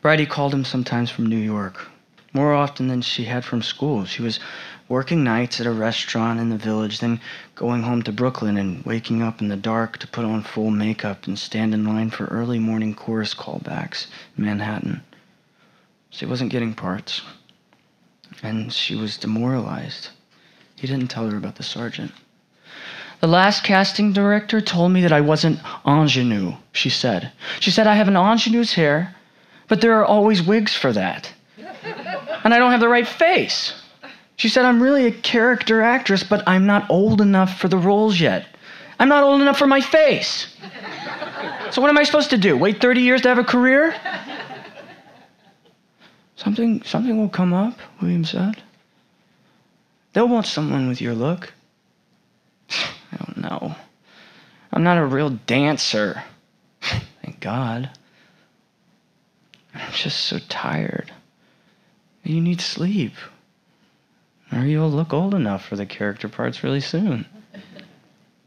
[0.00, 1.88] Bridie called him sometimes from New York,
[2.32, 4.04] more often than she had from school.
[4.04, 4.38] She was
[4.92, 7.18] working nights at a restaurant in the village, then
[7.54, 11.26] going home to Brooklyn and waking up in the dark to put on full makeup
[11.26, 15.02] and stand in line for early morning chorus callbacks in Manhattan.
[16.10, 17.22] She wasn't getting parts,
[18.42, 20.10] and she was demoralized.
[20.76, 22.12] He didn't tell her about the sergeant.
[23.20, 27.32] The last casting director told me that I wasn't ingenue, she said.
[27.60, 29.14] She said, I have an ingenue's hair,
[29.68, 31.32] but there are always wigs for that.
[32.44, 33.72] And I don't have the right face.
[34.42, 38.18] She said, I'm really a character actress, but I'm not old enough for the roles
[38.18, 38.44] yet.
[38.98, 40.48] I'm not old enough for my face.
[41.70, 42.56] So what am I supposed to do?
[42.56, 43.94] Wait 30 years to have a career?
[46.34, 48.60] Something, something will come up, William said.
[50.12, 51.52] They'll want someone with your look.
[52.68, 53.76] I don't know.
[54.72, 56.20] I'm not a real dancer.
[57.22, 57.90] Thank God.
[59.72, 61.12] I'm just so tired.
[62.24, 63.12] You need sleep.
[64.52, 67.26] Or you'll look old enough for the character parts really soon.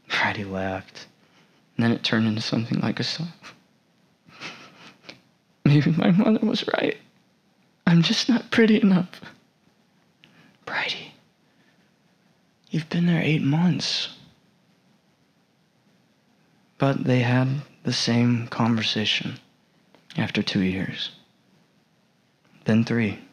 [0.08, 1.06] Bridie laughed.
[1.76, 3.32] And then it turned into something like a song.
[5.64, 6.96] Maybe my mother was right.
[7.86, 9.20] I'm just not pretty enough.
[10.64, 11.12] Bridie,
[12.70, 14.10] you've been there eight months.
[16.78, 17.48] But they had
[17.84, 19.38] the same conversation
[20.16, 21.10] after two years,
[22.64, 23.25] then three.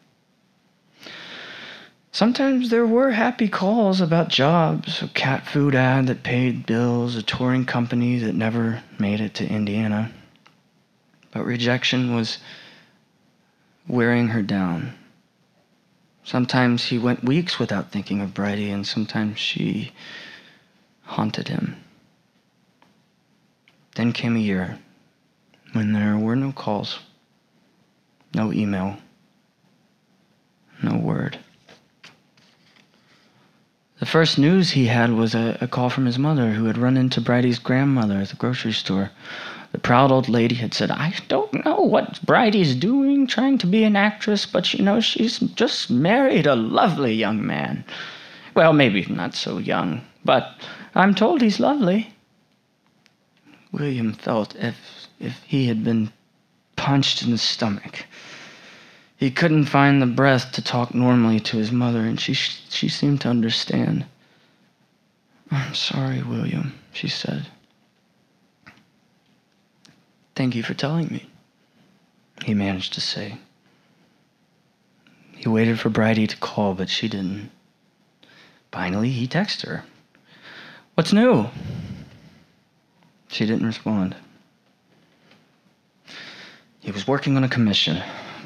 [2.14, 7.24] Sometimes there were happy calls about jobs, a cat food ad that paid bills, a
[7.24, 10.12] touring company that never made it to Indiana.
[11.32, 12.38] But rejection was
[13.88, 14.94] wearing her down.
[16.22, 19.90] Sometimes he went weeks without thinking of Bridie, and sometimes she
[21.02, 21.82] haunted him.
[23.96, 24.78] Then came a year
[25.72, 27.00] when there were no calls,
[28.32, 28.98] no email,
[30.80, 31.40] no word.
[34.04, 36.98] The first news he had was a, a, call from his mother, who had run
[36.98, 39.10] into Bridie's grandmother at the grocery store.
[39.72, 43.82] The proud old lady had said, I don't know what Bridie's doing, trying to be
[43.82, 47.82] an actress, but you know, she's just married a lovely young man.
[48.54, 50.52] Well, maybe not so young, but
[50.94, 52.12] I'm told he's lovely.
[53.72, 56.12] William felt if, if he had been
[56.76, 58.04] punched in the stomach.
[59.16, 63.20] He couldn't find the breath to talk normally to his mother, and she, she seemed
[63.22, 64.06] to understand.
[65.50, 67.46] I'm sorry, William, she said.
[70.34, 71.28] Thank you for telling me,
[72.44, 73.38] he managed to say.
[75.32, 77.50] He waited for Bridie to call, but she didn't.
[78.72, 79.84] Finally, he texted her.
[80.94, 81.46] What's new?
[83.28, 84.16] She didn't respond.
[86.80, 88.02] He was working on a commission,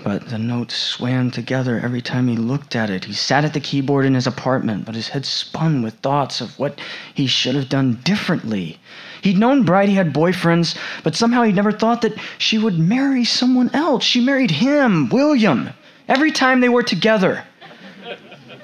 [0.09, 3.05] but the notes swam together every time he looked at it.
[3.05, 6.59] He sat at the keyboard in his apartment, but his head spun with thoughts of
[6.59, 6.81] what
[7.13, 8.81] he should have done differently.
[9.21, 13.69] He'd known Bridie had boyfriends, but somehow he'd never thought that she would marry someone
[13.75, 14.03] else.
[14.03, 15.75] She married him, William,
[16.09, 17.45] every time they were together.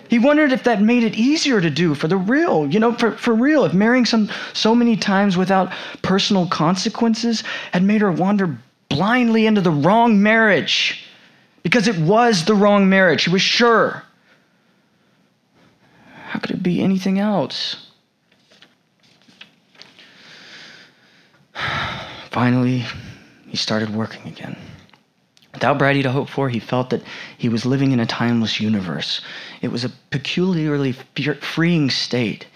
[0.08, 3.10] He wondered if that made it easier to do for the real, you know, for,
[3.18, 8.56] for real, if marrying some so many times without personal consequences had made her wander
[8.88, 11.03] blindly into the wrong marriage.
[11.64, 14.04] Because it was the wrong marriage, he was sure.
[16.28, 17.88] How could it be anything else?
[22.30, 22.84] Finally,
[23.48, 24.56] he started working again.
[25.52, 27.02] Without Bridie to hope for, he felt that
[27.38, 29.20] he was living in a timeless universe.
[29.62, 32.46] It was a peculiarly freeing state.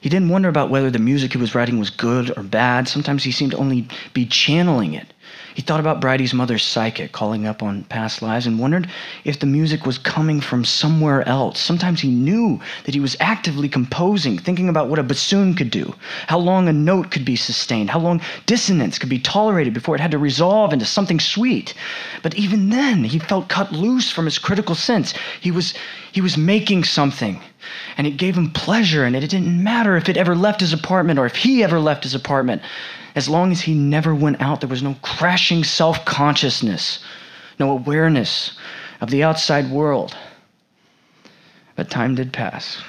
[0.00, 2.88] He didn't wonder about whether the music he was writing was good or bad.
[2.88, 5.13] Sometimes he seemed to only be channeling it.
[5.54, 8.88] He thought about Bridie's mother's psychic calling up on past lives and wondered
[9.22, 11.60] if the music was coming from somewhere else.
[11.60, 15.94] Sometimes he knew that he was actively composing, thinking about what a bassoon could do,
[16.26, 20.00] how long a note could be sustained, how long dissonance could be tolerated before it
[20.00, 21.72] had to resolve into something sweet.
[22.24, 25.14] But even then, he felt cut loose from his critical sense.
[25.40, 25.72] He was,
[26.10, 27.40] he was making something,
[27.96, 31.20] and it gave him pleasure, and it didn't matter if it ever left his apartment
[31.20, 32.60] or if he ever left his apartment.
[33.14, 36.98] As long as he never went out, there was no crashing self consciousness,
[37.58, 38.58] no awareness
[39.00, 40.16] of the outside world.
[41.76, 42.82] But time did pass,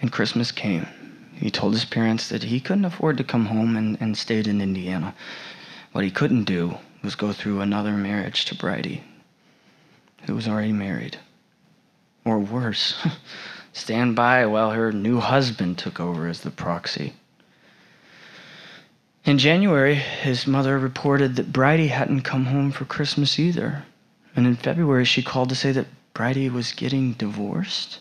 [0.00, 0.86] and Christmas came.
[1.34, 4.60] He told his parents that he couldn't afford to come home and, and stayed in
[4.60, 5.14] Indiana.
[5.92, 9.02] What he couldn't do was go through another marriage to Bridie,
[10.26, 11.18] who was already married.
[12.24, 12.94] Or worse,
[13.72, 17.14] stand by while her new husband took over as the proxy.
[19.24, 23.84] In January, his mother reported that Bridie hadn't come home for Christmas either.
[24.34, 28.00] And in February, she called to say that Bridie was getting divorced,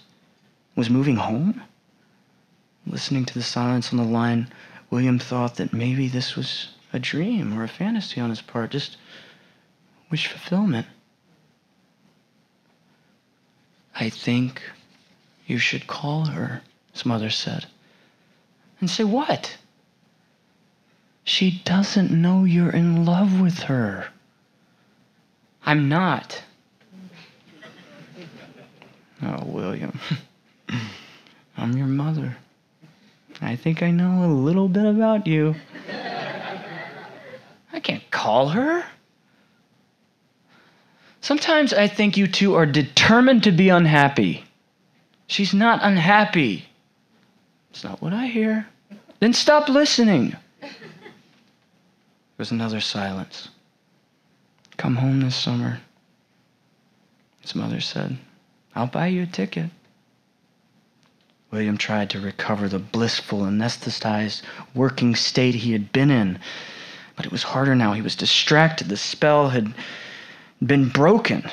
[0.76, 1.62] was moving home.
[2.88, 4.52] Listening to the silence on the line,
[4.90, 8.98] William thought that maybe this was a dream or a fantasy on his part, just
[10.10, 10.88] wish fulfillment.
[13.96, 14.62] I think
[15.46, 17.68] you should call her, his mother said.
[18.80, 19.58] And say what?
[21.32, 24.10] She doesn't know you're in love with her.
[25.66, 26.44] I'm not.
[29.24, 29.98] Oh, William.
[31.58, 32.36] I'm your mother.
[33.42, 35.56] I think I know a little bit about you.
[37.72, 38.84] I can't call her.
[41.22, 44.44] Sometimes I think you two are determined to be unhappy.
[45.28, 46.66] She's not unhappy.
[47.70, 48.68] It's not what I hear.
[49.22, 50.36] Then stop listening
[52.42, 53.50] was another silence.
[54.76, 55.80] Come home this summer.
[57.42, 58.18] His mother said,
[58.74, 59.70] I'll buy you a ticket.
[61.52, 64.42] William tried to recover the blissful, anesthetized
[64.74, 66.40] working state he had been in,
[67.16, 67.94] but it was harder now.
[67.94, 68.90] He was distracted.
[68.90, 69.76] The spell had
[70.66, 71.48] been broken.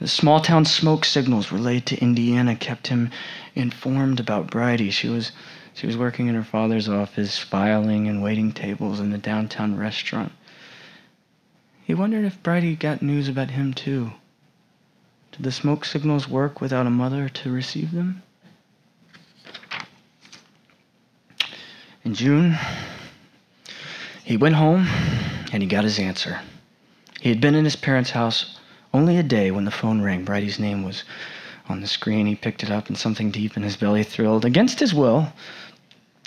[0.00, 3.10] The small town smoke signals relayed to Indiana kept him
[3.54, 4.88] informed about Bridie.
[4.88, 5.32] She was
[5.78, 10.32] she was working in her father's office, filing and waiting tables in the downtown restaurant.
[11.84, 14.10] He wondered if Bridie got news about him too.
[15.30, 18.24] Did the smoke signals work without a mother to receive them?
[22.04, 22.58] In June,
[24.24, 24.88] he went home
[25.52, 26.40] and he got his answer.
[27.20, 28.58] He had been in his parents' house
[28.92, 30.24] only a day when the phone rang.
[30.24, 31.04] Bridie's name was
[31.68, 32.26] on the screen.
[32.26, 34.44] He picked it up and something deep in his belly thrilled.
[34.44, 35.32] Against his will,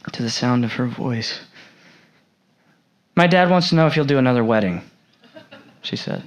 [0.09, 1.41] to the sound of her voice.
[3.15, 4.81] My dad wants to know if you'll do another wedding,
[5.81, 6.23] she said.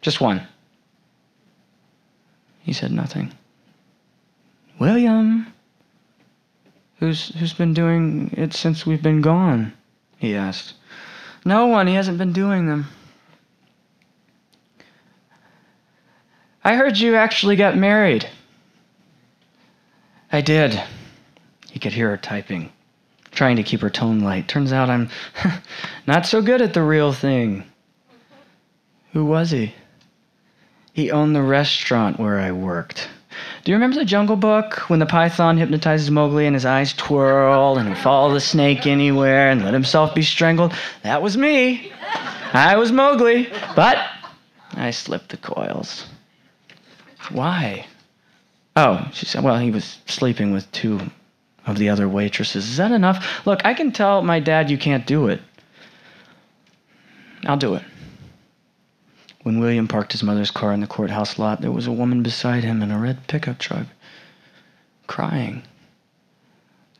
[0.00, 0.46] Just one.
[2.60, 3.32] He said nothing.
[4.78, 5.52] William,
[6.98, 9.72] who's, who's been doing it since we've been gone?
[10.18, 10.74] He asked.
[11.44, 12.86] No one, he hasn't been doing them.
[16.62, 18.28] I heard you actually got married.
[20.30, 20.80] I did.
[21.70, 22.70] He could hear her typing
[23.38, 24.48] trying to keep her tone light.
[24.48, 25.08] Turns out I'm
[26.08, 27.62] not so good at the real thing.
[29.12, 29.72] Who was he?
[30.92, 33.08] He owned the restaurant where I worked.
[33.62, 37.78] Do you remember the Jungle Book when the python hypnotizes Mowgli and his eyes twirl
[37.78, 40.74] and he follow the snake anywhere and let himself be strangled?
[41.04, 41.92] That was me.
[42.52, 43.98] I was Mowgli, but
[44.74, 46.06] I slipped the coils.
[47.30, 47.86] Why?
[48.74, 50.98] Oh, she said, well, he was sleeping with two
[51.68, 52.68] of the other waitresses.
[52.68, 53.46] Is that enough?
[53.46, 55.40] Look, I can tell my dad you can't do it.
[57.46, 57.82] I'll do it.
[59.42, 62.64] When William parked his mother's car in the courthouse lot, there was a woman beside
[62.64, 63.86] him in a red pickup truck,
[65.06, 65.62] crying.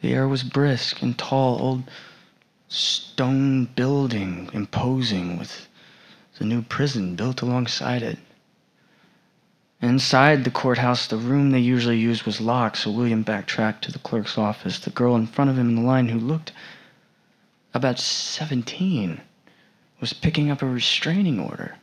[0.01, 1.83] The air was brisk and tall, old
[2.69, 5.67] stone building, imposing, with
[6.39, 8.19] the new prison built alongside it.
[9.81, 14.01] Inside the courthouse, the room they usually used was locked, so William backtracked to the
[14.01, 14.81] clerk's office.
[14.81, 16.53] The girl in front of him in the line, who looked
[17.73, 19.21] about 17,
[20.01, 21.77] was picking up a restraining order.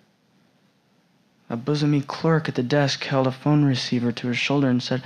[1.50, 5.02] A bosomy clerk at the desk held a phone receiver to her shoulder and said,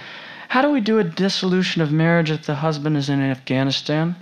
[0.48, 4.16] How do we do a dissolution of marriage if the husband is in Afghanistan?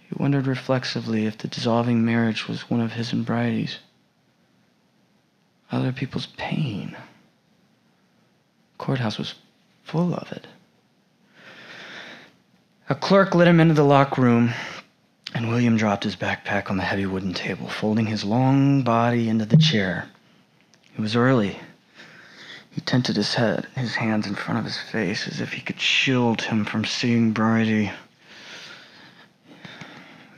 [0.00, 3.78] He wondered reflexively if the dissolving marriage was one of his and Bridie's
[5.70, 6.96] other people's pain.
[8.78, 9.34] Courthouse was
[9.84, 10.46] full of it.
[12.88, 14.52] A clerk led him into the locked room,
[15.34, 19.44] and William dropped his backpack on the heavy wooden table, folding his long body into
[19.44, 20.08] the chair.
[20.96, 21.58] It was early.
[22.70, 25.80] He tented his head, his hands in front of his face, as if he could
[25.80, 27.90] shield him from seeing Bridie.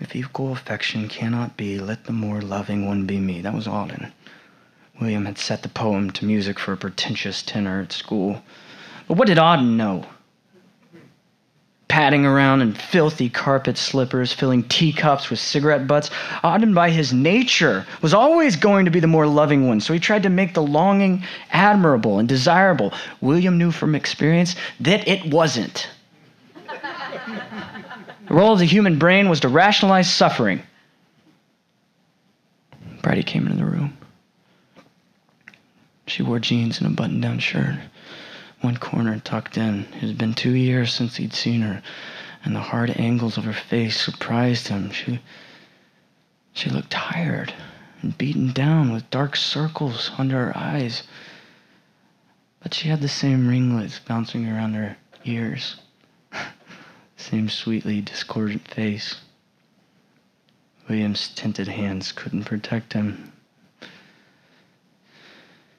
[0.01, 3.41] If equal affection cannot be, let the more loving one be me.
[3.41, 4.12] That was Auden.
[5.01, 8.42] William had set the poem to music for a pretentious tenor at school.
[9.07, 10.05] But what did Auden know?
[11.86, 16.11] Padding around in filthy carpet slippers, filling teacups with cigarette butts,
[16.44, 20.01] Auden, by his nature, was always going to be the more loving one, so he
[20.01, 22.92] tried to make the longing admirable and desirable.
[23.20, 25.88] William knew from experience that it wasn't.
[28.28, 30.62] the role of the human brain was to rationalize suffering.
[33.01, 33.97] Bridie came into the room.
[36.09, 37.80] She wore jeans and a button down shirt,
[38.62, 39.80] one corner tucked in.
[39.96, 41.82] It had been two years since he'd seen her,
[42.42, 44.90] and the hard angles of her face surprised him.
[44.90, 45.20] She,
[46.54, 47.52] she looked tired
[48.00, 51.02] and beaten down with dark circles under her eyes.
[52.61, 54.96] But she had the same ringlets bouncing around her
[55.26, 55.76] ears,
[57.18, 59.16] same sweetly discordant face.
[60.88, 63.30] William's tinted hands couldn't protect him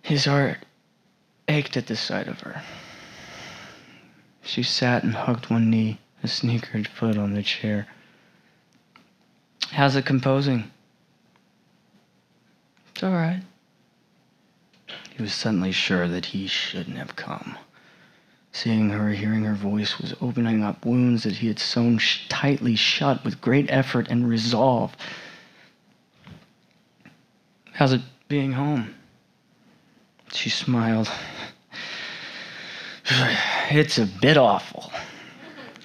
[0.02, 0.58] his heart
[1.48, 2.62] ached at the sight of her.
[4.42, 7.88] She sat and hugged one knee, a sneakered foot on the chair.
[9.72, 10.72] How's it composing?
[12.92, 13.42] It's all right.
[15.16, 17.58] He was suddenly sure that he shouldn't have come.
[18.52, 22.76] Seeing her, hearing her voice was opening up wounds that he had sewn sh- tightly
[22.76, 24.96] shut with great effort and resolve.
[27.74, 28.96] How's it being home?
[30.34, 31.10] She smiled.
[33.72, 34.92] It's a bit awful.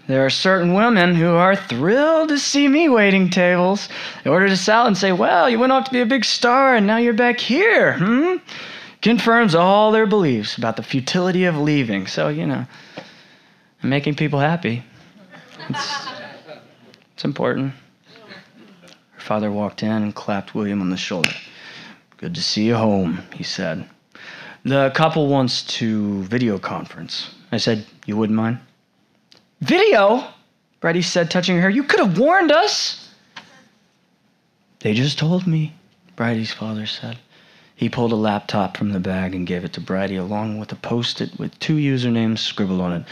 [0.06, 3.88] There are certain women who are thrilled to see me waiting tables.
[4.22, 6.76] They order a salad and say, Well, you went off to be a big star
[6.76, 8.36] and now you're back here, hmm?
[9.00, 12.06] Confirms all their beliefs about the futility of leaving.
[12.06, 12.66] So, you know,
[13.82, 14.82] making people happy.
[15.70, 16.08] It's,
[17.14, 17.72] it's important.
[19.12, 21.32] Her father walked in and clapped William on the shoulder.
[22.18, 23.88] Good to see you home, he said.
[24.64, 27.30] The couple wants to video conference.
[27.52, 28.58] I said, You wouldn't mind?
[29.60, 30.26] Video?
[30.80, 31.70] Bridie said, touching her hair.
[31.70, 33.08] You could have warned us.
[34.80, 35.72] They just told me,
[36.16, 37.18] Bridie's father said.
[37.74, 40.76] He pulled a laptop from the bag and gave it to Bridie along with a
[40.76, 43.04] post it with two usernames scribbled on it.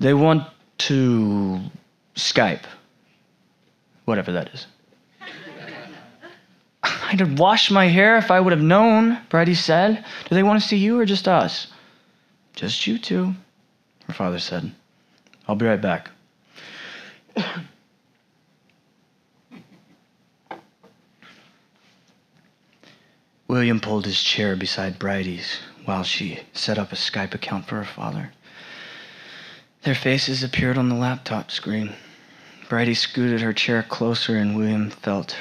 [0.00, 1.60] They want to
[2.14, 2.64] Skype.
[4.04, 4.66] Whatever that is.
[7.04, 10.04] I'd have washed my hair if I would have known, Bridie said.
[10.28, 11.68] Do they want to see you or just us?
[12.54, 13.34] Just you two,
[14.06, 14.72] her father said.
[15.46, 16.10] I'll be right back.
[23.48, 27.84] William pulled his chair beside Bridie's while she set up a Skype account for her
[27.84, 28.32] father.
[29.82, 31.94] Their faces appeared on the laptop screen.
[32.68, 35.36] Bridie scooted her chair closer, and William felt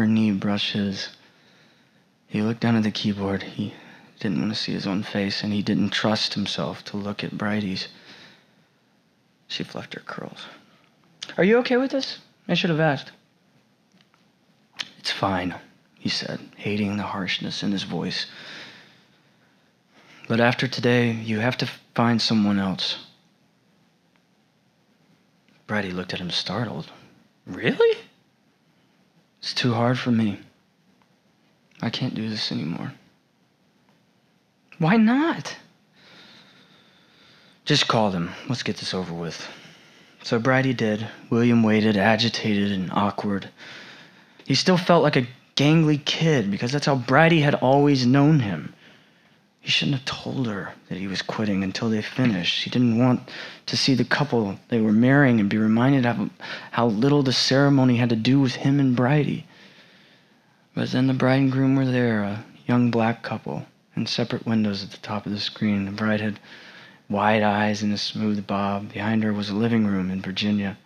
[0.00, 1.10] her knee brush his.
[2.26, 3.42] He looked down at the keyboard.
[3.42, 3.74] He
[4.18, 7.36] didn't want to see his own face, and he didn't trust himself to look at
[7.36, 7.88] Bridie's.
[9.46, 10.46] She fluffed her curls.
[11.36, 12.18] Are you okay with this?
[12.48, 13.12] I should have asked.
[14.98, 15.54] It's fine,
[15.98, 18.26] he said, hating the harshness in his voice.
[20.28, 23.04] But after today, you have to find someone else.
[25.66, 26.90] Bridie looked at him startled.
[27.46, 27.98] Really?
[29.40, 30.38] It's too hard for me.
[31.82, 32.92] I can't do this anymore.
[34.78, 35.56] Why not?
[37.64, 38.30] Just call them.
[38.48, 39.48] Let's get this over with.
[40.22, 41.06] So Bridie did.
[41.30, 43.48] William waited, agitated and awkward.
[44.44, 45.26] He still felt like a
[45.56, 48.74] gangly kid because that's how Bridie had always known him.
[49.60, 52.64] He shouldn't have told her that he was quitting until they finished.
[52.64, 53.28] He didn't want
[53.66, 56.30] to see the couple they were marrying and be reminded of
[56.70, 59.46] how little the ceremony had to do with him and Bridie.
[60.74, 64.82] But then the bride and groom were there, a young black couple, in separate windows
[64.82, 65.84] at the top of the screen.
[65.84, 66.40] The bride had
[67.10, 68.92] wide eyes and a smooth bob.
[68.92, 70.78] Behind her was a living room in Virginia.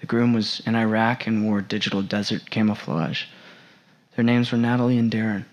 [0.00, 3.24] The groom was in Iraq and wore digital desert camouflage.
[4.14, 5.46] Their names were Natalie and Darren.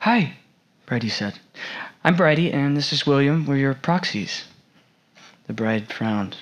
[0.00, 0.36] Hi,
[0.86, 1.38] Bridie said.
[2.04, 3.46] I'm Bridie, and this is William.
[3.46, 4.44] We're your proxies.
[5.46, 6.36] The bride frowned.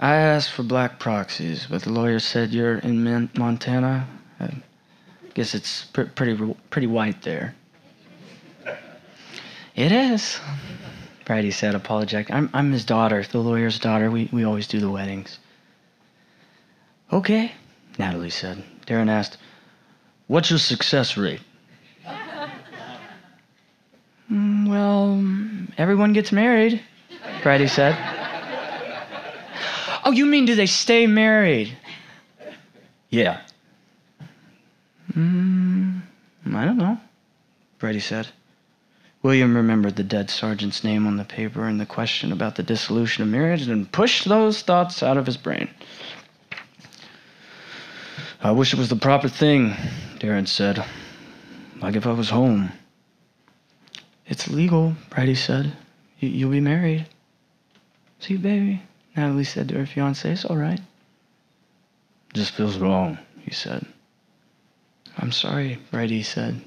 [0.00, 4.08] I asked for black proxies, but the lawyer said you're in Montana.
[4.40, 4.50] I
[5.34, 7.54] guess it's pr- pretty pretty white there.
[9.76, 10.40] It is,
[11.24, 12.30] Bridie said, apologetic.
[12.30, 14.10] I'm, I'm his daughter, the lawyer's daughter.
[14.10, 15.38] We, we always do the weddings.
[17.12, 17.52] Okay,
[17.98, 18.62] Natalie said.
[18.86, 19.38] Darren asked,
[20.26, 21.40] What's your success rate?
[24.32, 25.22] Mm, well,
[25.76, 26.80] everyone gets married,
[27.42, 27.94] Bridie said.
[30.04, 31.76] oh, you mean do they stay married?
[33.10, 33.42] Yeah.
[35.14, 36.00] Mm,
[36.54, 36.98] I don't know,
[37.78, 38.28] Bridie said.
[39.22, 43.22] William remembered the dead sergeant's name on the paper and the question about the dissolution
[43.22, 45.68] of marriage and pushed those thoughts out of his brain.
[48.42, 49.74] I wish it was the proper thing,
[50.18, 50.82] Darren said.
[51.82, 52.72] Like if I was home.
[54.32, 55.76] It's legal, Bridie said.
[56.18, 57.06] You'll be married.
[58.18, 58.80] See, baby,
[59.14, 60.80] Natalie said to her fiance, it's all right.
[62.32, 63.84] Just feels wrong, he said.
[65.18, 66.62] I'm sorry, Bridie said.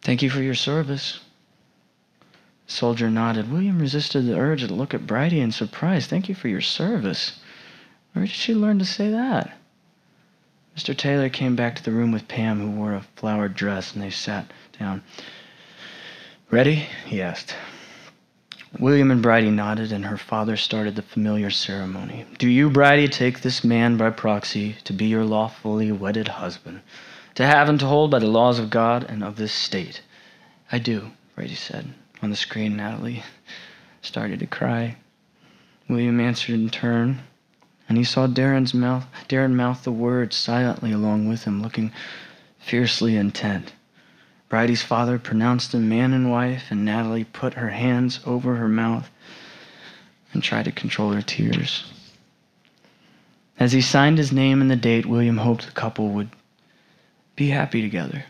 [0.00, 1.20] Thank you for your service.
[2.66, 3.52] The soldier nodded.
[3.52, 6.06] William resisted the urge to look at Bridie in surprise.
[6.06, 7.38] Thank you for your service.
[8.14, 9.58] Where did she learn to say that?
[10.74, 10.96] Mr.
[10.96, 14.08] Taylor came back to the room with Pam, who wore a flowered dress, and they
[14.08, 15.02] sat down.
[16.50, 16.86] Ready?
[17.06, 17.54] he asked.
[18.78, 22.26] William and Bridie nodded, and her father started the familiar ceremony.
[22.38, 26.80] Do you, Bridie, take this man by proxy to be your lawfully wedded husband?
[27.34, 30.02] to have and to hold by the laws of God and of this state.
[30.70, 31.94] I do, Bridie said.
[32.22, 33.22] On the screen, Natalie
[34.02, 34.96] started to cry.
[35.88, 37.20] William answered in turn,
[37.88, 41.92] and he saw Darren's mouth, Darren mouth the words silently along with him, looking
[42.58, 43.72] fiercely intent.
[44.50, 49.08] Bridie's father pronounced them man and wife, and Natalie put her hands over her mouth
[50.32, 51.84] and tried to control her tears.
[53.60, 56.30] As he signed his name and the date, William hoped the couple would
[57.36, 58.24] be happy together.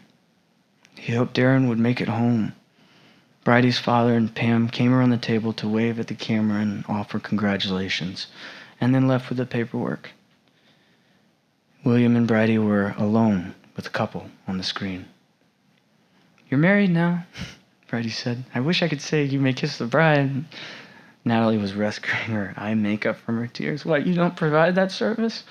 [0.95, 2.53] He hoped Darren would make it home.
[3.43, 7.19] Bridie's father and Pam came around the table to wave at the camera and offer
[7.19, 8.27] congratulations,
[8.79, 10.11] and then left with the paperwork.
[11.83, 15.07] William and Bridie were alone with the couple on the screen.
[16.51, 17.25] You're married now,
[17.87, 18.45] Bridie said.
[18.53, 20.45] I wish I could say you may kiss the bride.
[21.25, 23.85] Natalie was rescuing her eye makeup from her tears.
[23.85, 25.45] What, you don't provide that service?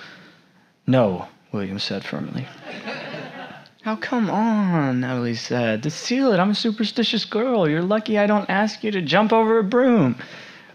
[0.86, 2.48] No, William said firmly.
[3.84, 5.84] How come on, Natalie said.
[5.84, 7.70] To seal it, I'm a superstitious girl.
[7.70, 10.18] You're lucky I don't ask you to jump over a broom.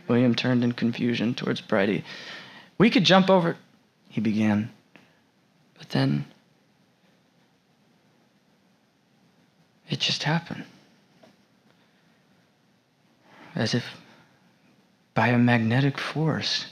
[0.09, 2.03] William turned in confusion towards Bridie.
[2.79, 3.59] We could jump over,
[4.09, 4.70] he began.
[5.77, 6.25] But then
[9.89, 10.64] it just happened.
[13.55, 13.85] As if
[15.14, 16.66] by a magnetic force.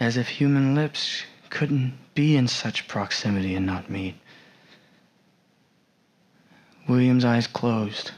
[0.00, 4.14] As if human lips couldn't be in such proximity and not meet.
[6.88, 8.12] William's eyes closed.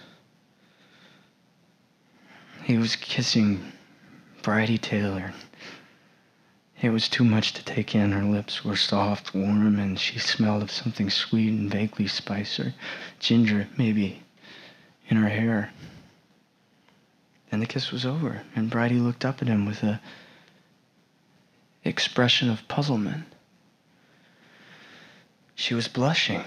[2.62, 3.72] He was kissing
[4.42, 5.32] Bridie Taylor.
[6.82, 8.10] It was too much to take in.
[8.10, 12.74] Her lips were soft, warm, and she smelled of something sweet and vaguely spicy,
[13.20, 14.24] ginger, maybe,
[15.08, 15.70] in her hair.
[17.50, 20.00] Then the kiss was over, and Bridie looked up at him with a
[21.84, 23.26] expression of puzzlement.
[25.54, 26.42] She was blushing.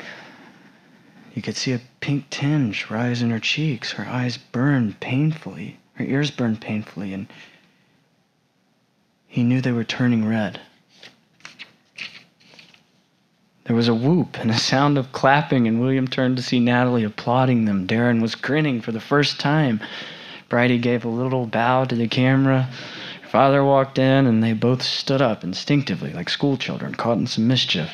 [1.33, 3.93] You could see a pink tinge rise in her cheeks.
[3.93, 5.79] Her eyes burned painfully.
[5.93, 7.27] Her ears burned painfully, and
[9.35, 10.61] he knew they were turning red.
[13.65, 17.03] There was a whoop and a sound of clapping, and William turned to see Natalie
[17.03, 17.85] applauding them.
[17.85, 19.81] Darren was grinning for the first time.
[20.47, 22.69] Bridie gave a little bow to the camera.
[23.23, 27.45] Her father walked in, and they both stood up instinctively, like schoolchildren caught in some
[27.45, 27.91] mischief.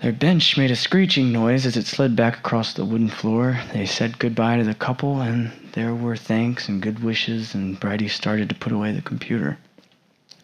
[0.00, 3.58] Their bench made a screeching noise as it slid back across the wooden floor.
[3.72, 8.06] They said goodbye to the couple, and there were thanks and good wishes, and Bridie
[8.06, 9.58] started to put away the computer.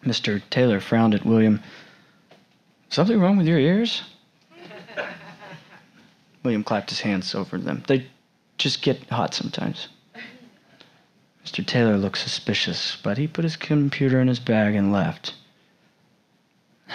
[0.03, 0.41] Mr.
[0.49, 1.61] Taylor frowned at William.
[2.89, 4.03] Something wrong with your ears?
[6.43, 7.83] William clapped his hands over them.
[7.87, 8.07] They
[8.57, 9.87] just get hot sometimes.
[11.45, 11.65] Mr.
[11.65, 15.33] Taylor looked suspicious, but he put his computer in his bag and left.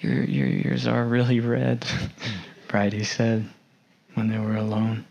[0.00, 1.86] Your, your ears are really red,
[2.68, 3.48] Bridie said
[4.14, 5.04] when they were alone.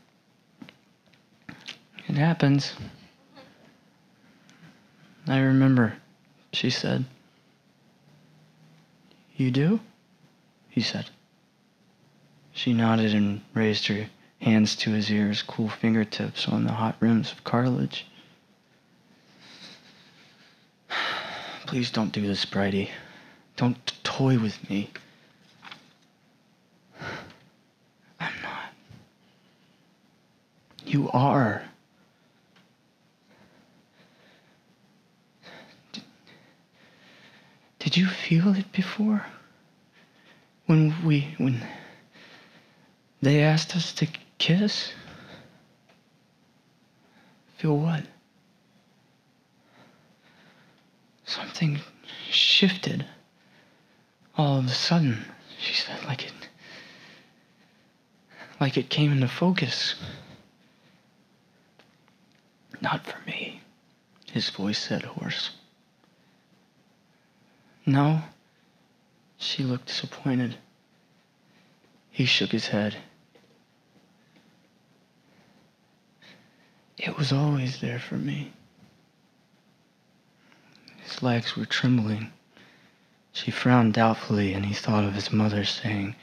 [2.09, 2.73] It happens.
[5.27, 5.93] I remember,
[6.53, 7.05] she said.
[9.35, 9.79] You do?
[10.69, 11.09] He said.
[12.51, 14.07] She nodded and raised her
[14.41, 18.05] hands to his ears, cool fingertips on the hot rims of cartilage.
[21.65, 22.91] Please don't do this, Bridie.
[23.55, 24.89] Don't toy with me.
[28.19, 28.73] I'm not.
[30.85, 31.63] You are.
[37.91, 39.25] Did you feel it before?
[40.65, 41.61] When we, when
[43.21, 44.93] they asked us to kiss?
[47.57, 48.03] Feel what?
[51.25, 51.81] Something
[52.29, 53.05] shifted
[54.37, 55.25] all of a sudden,
[55.59, 56.33] she said, like it
[58.61, 59.95] like it came into focus.
[62.79, 63.61] Not for me,
[64.31, 65.51] his voice said hoarse.
[67.85, 68.21] No,
[69.37, 70.57] she looked disappointed.
[72.11, 72.97] He shook his head.
[76.97, 78.53] It was always there for me.
[81.03, 82.31] His legs were trembling.
[83.33, 86.15] She frowned doubtfully, and he thought of his mother saying,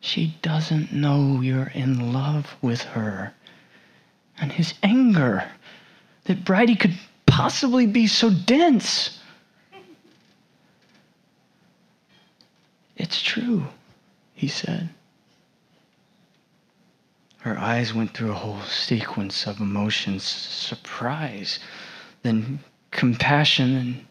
[0.00, 3.32] She doesn't know you're in love with her.
[4.38, 5.50] And his anger
[6.24, 9.20] that Bridie could possibly be so dense.
[13.04, 13.66] It's true,
[14.32, 14.88] he said.
[17.40, 21.58] Her eyes went through a whole sequence of emotions surprise,
[22.22, 22.60] then
[22.92, 24.06] compassion and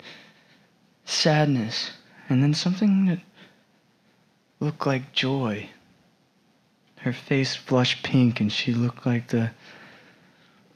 [1.05, 1.93] sadness,
[2.29, 3.21] and then something that
[4.59, 5.71] looked like joy.
[6.97, 9.49] Her face flushed pink, and she looked like the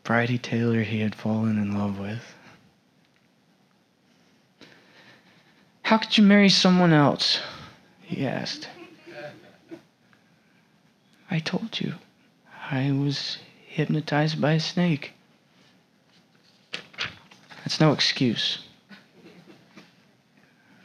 [0.03, 2.33] Bridie Taylor he had fallen in love with.
[5.83, 7.41] How could you marry someone else?
[8.07, 8.69] He asked.
[11.29, 11.95] I told you.
[12.71, 13.37] I was
[13.67, 15.11] hypnotized by a snake.
[17.57, 18.59] That's no excuse.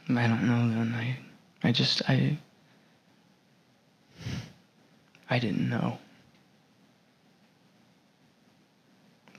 [0.09, 0.93] I don't know then.
[0.93, 1.17] I
[1.65, 2.37] I just I
[5.29, 5.99] I didn't know.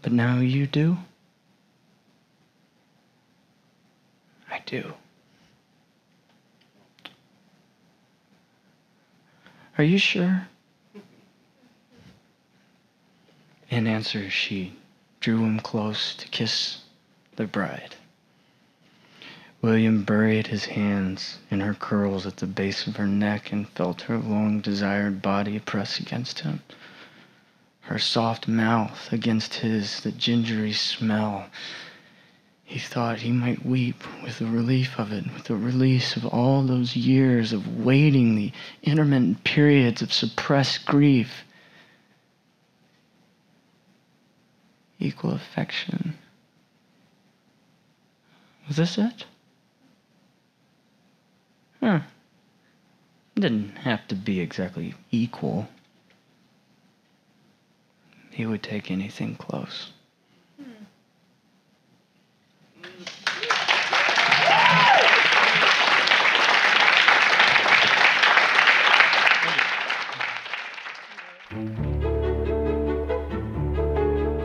[0.00, 0.96] But now you do?
[4.50, 4.94] I do.
[9.76, 10.46] Are you sure?
[13.70, 14.74] In answer, she
[15.18, 16.82] drew him close to kiss
[17.34, 17.96] the bride.
[19.62, 24.02] William buried his hands in her curls at the base of her neck and felt
[24.02, 26.60] her long desired body press against him.
[27.80, 31.48] Her soft mouth against his, the gingery smell.
[32.64, 36.62] He thought he might weep with the relief of it, with the release of all
[36.62, 38.52] those years of waiting, the
[38.82, 41.44] intermittent periods of suppressed grief.
[45.04, 46.14] equal affection.
[48.66, 49.26] Was this it?
[51.80, 52.00] Huh.
[53.34, 55.68] Didn't have to be exactly equal.
[58.30, 59.92] He would take anything close.
[71.50, 71.93] Thank you.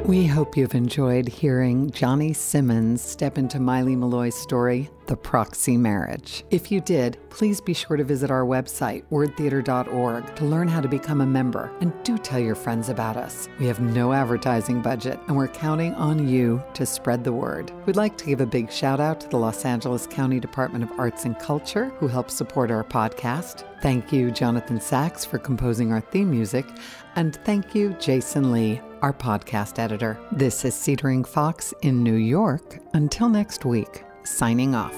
[0.09, 6.43] We hope you've enjoyed hearing Johnny Simmons step into Maile Meloy's story, The Proxy Marriage.
[6.49, 10.87] If you did, please be sure to visit our website, wordtheater.org, to learn how to
[10.87, 11.71] become a member.
[11.79, 13.47] And do tell your friends about us.
[13.59, 17.71] We have no advertising budget, and we're counting on you to spread the word.
[17.85, 20.99] We'd like to give a big shout out to the Los Angeles County Department of
[20.99, 23.63] Arts and Culture, who helps support our podcast.
[23.83, 26.65] Thank you, Jonathan Sachs, for composing our theme music.
[27.15, 30.19] And thank you, Jason Lee, our podcast editor.
[30.31, 32.79] This is Cedering Fox in New York.
[32.93, 34.95] Until next week, signing off.